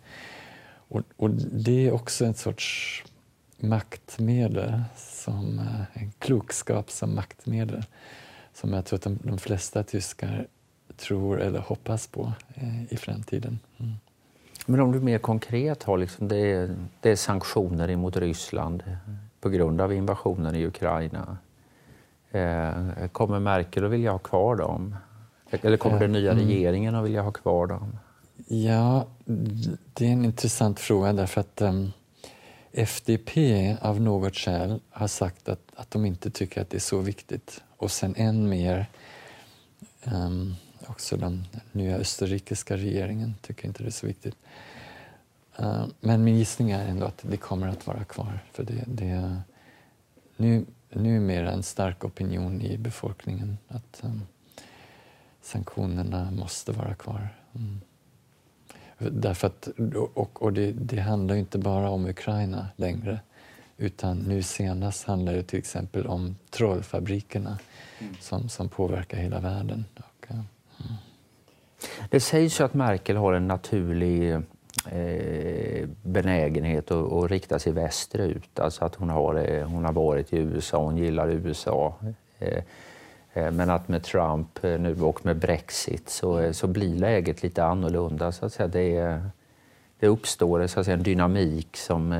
Och, 0.88 1.02
och 1.18 1.30
det 1.52 1.88
är 1.88 1.92
också 1.92 2.26
en 2.26 2.34
sorts 2.34 3.04
maktmedel, 3.58 4.82
som, 4.98 5.60
eh, 5.60 6.02
en 6.04 6.12
klokskap 6.20 6.92
som 6.92 7.16
maktmedel 7.16 7.84
som 8.54 8.74
jag 8.74 8.86
tror 8.86 8.98
att 8.98 9.04
de, 9.04 9.20
de 9.24 9.38
flesta 9.38 9.84
tyskar 9.84 10.48
tror 10.98 11.42
eller 11.42 11.60
hoppas 11.60 12.08
på 12.08 12.34
eh, 12.54 12.94
i 12.94 12.98
framtiden. 12.98 13.60
Mm. 13.78 13.94
Men 14.66 14.80
om 14.80 14.92
du 14.92 15.00
mer 15.00 15.18
konkret 15.18 15.84
har, 15.84 15.98
liksom, 15.98 16.28
det, 16.28 16.38
är, 16.38 16.76
det 17.02 17.10
är 17.10 17.16
sanktioner 17.16 17.90
emot 17.90 18.18
Ryssland 18.18 18.84
på 19.42 19.50
grund 19.50 19.82
av 19.82 19.94
invasionen 19.94 20.56
i 20.56 20.66
Ukraina. 20.66 21.38
Eh, 22.32 23.08
kommer 23.12 23.40
Merkel 23.40 23.86
att 23.86 23.92
vilja 23.92 24.12
ha 24.12 24.20
kvar 24.20 24.56
dem? 24.56 24.96
Eller 25.52 25.78
kommer 25.78 26.00
den 26.00 26.12
nya 26.12 26.32
mm. 26.32 26.46
regeringen 26.46 26.96
att 26.96 27.06
vilja 27.06 27.22
ha 27.22 27.32
kvar 27.32 27.68
dem? 27.68 27.98
Ja, 28.48 29.08
det 29.94 30.08
är 30.08 30.12
en 30.12 30.26
intressant 30.26 30.80
fråga 30.80 31.14
därför 31.14 31.42
att 31.42 31.62
um, 31.62 31.92
FDP 32.72 33.38
av 33.82 34.02
något 34.02 34.36
skäl 34.36 34.80
har 34.90 35.08
sagt 35.08 35.50
att, 35.50 35.60
att 35.76 35.92
de 35.92 36.06
inte 36.06 36.30
tycker 36.30 36.62
att 36.62 36.70
det 36.70 36.78
är 36.78 36.82
så 36.82 37.00
viktigt. 37.00 37.64
Och 37.78 37.92
sen 37.92 38.16
än 38.18 38.50
mer 38.50 38.86
um, 40.14 40.56
också 40.88 41.18
den 41.18 41.46
nya 41.72 41.98
österrikiska 41.98 42.78
regeringen 42.78 43.36
tycker 43.42 43.68
inte 43.68 43.84
det 43.84 43.90
är 43.90 43.92
så 43.92 44.08
viktigt. 44.08 44.36
Uh, 45.60 45.86
men 46.00 46.24
min 46.24 46.38
gissning 46.38 46.72
är 46.72 46.88
ändå 46.88 47.06
att 47.06 47.20
det 47.22 47.38
kommer 47.38 47.68
att 47.68 47.88
vara 47.88 48.04
kvar. 48.04 48.40
För 48.52 48.64
det, 48.64 48.84
det 48.88 49.42
nu, 50.38 50.66
numera 50.90 51.52
en 51.52 51.64
stark 51.64 52.06
opinion 52.06 52.62
i 52.62 52.78
befolkningen 52.78 53.58
att 53.68 54.02
um, 54.04 54.22
sanktionerna 55.42 56.32
måste 56.32 56.72
vara 56.72 56.96
kvar. 56.96 57.30
Mm. 57.56 57.82
Därför 58.98 59.48
att, 59.48 59.68
och, 60.14 60.42
och 60.42 60.54
det, 60.54 60.72
det, 60.72 61.00
handlar 61.00 61.36
inte 61.36 61.58
bara 61.58 61.90
om 61.90 62.06
Ukraina 62.06 62.68
längre 62.76 63.20
utan 63.78 64.18
nu 64.18 64.44
senast 64.44 65.04
handlar 65.04 65.34
det 65.34 65.44
till 65.44 65.60
exempel 65.60 66.08
om 66.08 66.36
trollfabrikerna 66.50 67.60
mm. 68.00 68.16
som, 68.20 68.50
som 68.50 68.70
påverkar 68.70 69.18
hela 69.18 69.40
världen. 69.40 69.86
Det 72.10 72.20
sägs 72.20 72.60
ju 72.60 72.64
att 72.64 72.74
Merkel 72.74 73.16
har 73.16 73.34
en 73.34 73.48
naturlig 73.48 74.34
eh, 74.92 75.88
benägenhet 76.04 76.92
att, 76.92 77.14
att, 77.14 77.32
rikta 77.32 77.60
sig 77.60 77.74
västerut. 77.74 78.60
Alltså 78.60 78.86
att 78.86 78.96
hon 78.96 79.10
har, 79.10 79.36
eh, 79.36 79.68
hon 79.68 79.86
har 79.86 79.94
varit 79.94 80.34
i 80.34 80.38
USA, 80.38 80.84
hon 80.84 80.98
gillar 80.98 81.30
USA. 81.30 81.96
Eh, 82.40 82.64
eh 83.34 83.52
men 83.52 83.70
att 83.70 83.88
med 83.88 84.04
Trump 84.04 84.64
eh, 84.64 84.80
nu 84.80 85.02
och 85.02 85.26
med 85.26 85.38
Brexit 85.38 86.10
så, 86.10 86.54
så 86.54 86.68
blir 86.68 86.96
läget 86.96 87.44
lite 87.44 87.64
annorlunda. 87.64 88.32
Så 88.32 88.46
att 88.46 88.54
säga. 88.54 88.68
Det, 88.68 89.22
det 90.00 90.08
uppstår 90.08 90.68
så 90.68 90.80
att 90.80 90.86
säga, 90.86 90.98
en 90.98 91.04
dynamik 91.04 91.78
som, 91.78 92.16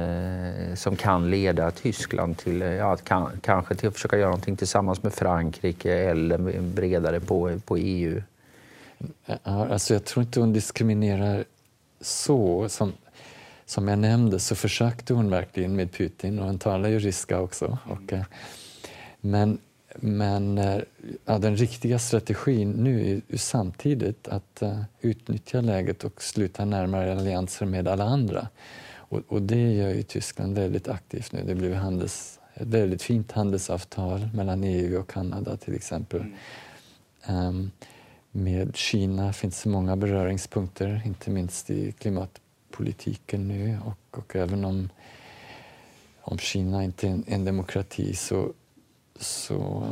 som 0.76 0.96
kan 0.96 1.30
leda 1.30 1.72
Tyskland 1.72 2.38
till 2.38 2.62
ja, 2.62 2.96
kan, 2.96 3.30
kanske 3.42 3.76
till 3.76 3.88
att 3.88 3.94
försöka 3.94 4.18
göra 4.18 4.30
någonting 4.30 4.58
tillsammans 4.58 5.04
med 5.04 5.14
Frankrike 5.14 5.94
eller 5.94 6.62
bredare 6.62 7.20
på, 7.20 7.60
på 7.66 7.78
EU 7.78 8.22
alltså 9.44 9.94
jag 9.94 10.06
tror 10.06 10.24
inte 10.26 10.40
hon 10.40 10.54
diskriminerar 10.54 11.46
så. 12.02 12.70
Som, 12.70 12.94
som 13.66 13.88
jag 13.88 14.00
nämnde 14.00 14.40
så 14.40 14.56
försökte 14.56 15.14
hon 15.14 15.30
verkligen 15.30 15.76
med 15.76 15.92
Putin 15.92 16.40
och 16.40 16.46
hon 16.46 16.60
talar 16.60 16.90
ju 16.90 17.00
ryska 17.00 17.40
också. 17.40 17.78
Och, 17.90 18.14
men 19.22 19.58
men 19.96 20.58
eh, 20.58 20.82
ja, 21.26 21.38
den 21.38 21.58
riktiga 21.58 22.00
strategin 22.00 22.72
nu 22.72 23.22
är 23.28 23.38
samtidigt 23.38 24.28
att 24.28 24.60
uh, 24.64 24.82
utnyttja 25.02 25.62
läget 25.62 26.04
och 26.04 26.24
sluta 26.24 26.66
närmare 26.66 27.12
allianser 27.12 27.66
med 27.66 27.88
alla 27.88 28.04
andra. 28.04 28.48
Och, 28.96 29.22
och 29.28 29.42
det 29.42 29.74
gör 29.74 29.90
ju 29.90 30.04
Tyskland 30.04 30.56
väldigt 30.56 30.88
aktivt 30.88 31.32
nu. 31.32 31.44
Det 31.44 31.56
blev 31.56 31.74
handels, 31.74 32.40
ett 32.54 32.68
väldigt 32.68 33.02
fint 33.02 33.32
handelsavtal 33.32 34.30
mellan 34.34 34.64
EU 34.64 35.00
och 35.00 35.10
Kanada 35.10 35.58
till 35.58 35.76
exempel. 35.76 36.22
Mm. 37.26 37.46
Um, 37.46 37.72
med 38.36 38.76
Kina 38.76 39.34
finns 39.34 39.66
många 39.66 39.96
beröringspunkter, 39.96 41.02
inte 41.06 41.30
minst 41.30 41.70
i 41.70 41.92
klimatpolitiken 41.92 43.48
nu 43.48 43.80
och, 43.86 44.18
och 44.20 44.36
även 44.36 44.66
om, 44.66 44.90
om 46.22 46.38
Kina 46.38 46.84
inte 46.84 47.08
är 47.08 47.12
en, 47.12 47.24
en 47.28 47.46
demokrati 47.46 48.16
så 48.16 48.54
så, 49.16 49.84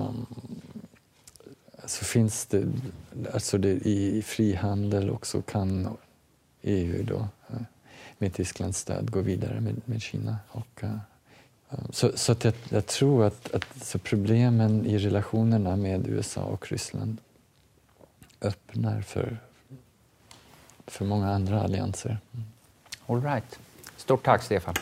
så 1.86 2.06
finns 2.06 2.46
det, 2.46 2.68
alltså 3.34 3.58
det, 3.58 3.70
i 3.70 4.22
frihandel 4.22 5.10
också 5.10 5.42
kan 5.42 5.98
EU 6.62 7.04
då 7.04 7.28
med 8.18 8.34
Tysklands 8.34 8.80
stöd 8.80 9.12
gå 9.12 9.22
vidare 9.22 9.62
med, 9.62 9.82
med 9.86 10.02
Kina. 10.02 10.38
Och, 10.48 10.84
uh, 10.84 10.96
så 11.90 12.12
så 12.16 12.32
att 12.32 12.44
jag, 12.44 12.54
jag, 12.70 12.86
tror 12.86 13.26
att, 13.26 13.54
att 13.54 13.84
så 13.84 14.00
problemen 14.00 14.86
i 14.86 14.98
relationerna 14.98 15.76
med 15.76 16.08
USA 16.08 16.44
och 16.44 16.72
Ryssland 16.72 17.18
öppnar 18.42 19.02
för, 19.02 19.38
för 20.88 21.06
många 21.06 21.34
andra 21.34 21.62
allianser. 21.62 22.20
Mm. 22.34 22.46
All 23.06 23.22
right. 23.24 23.60
Stort 23.98 24.24
tack, 24.24 24.44
Stefan. 24.44 24.76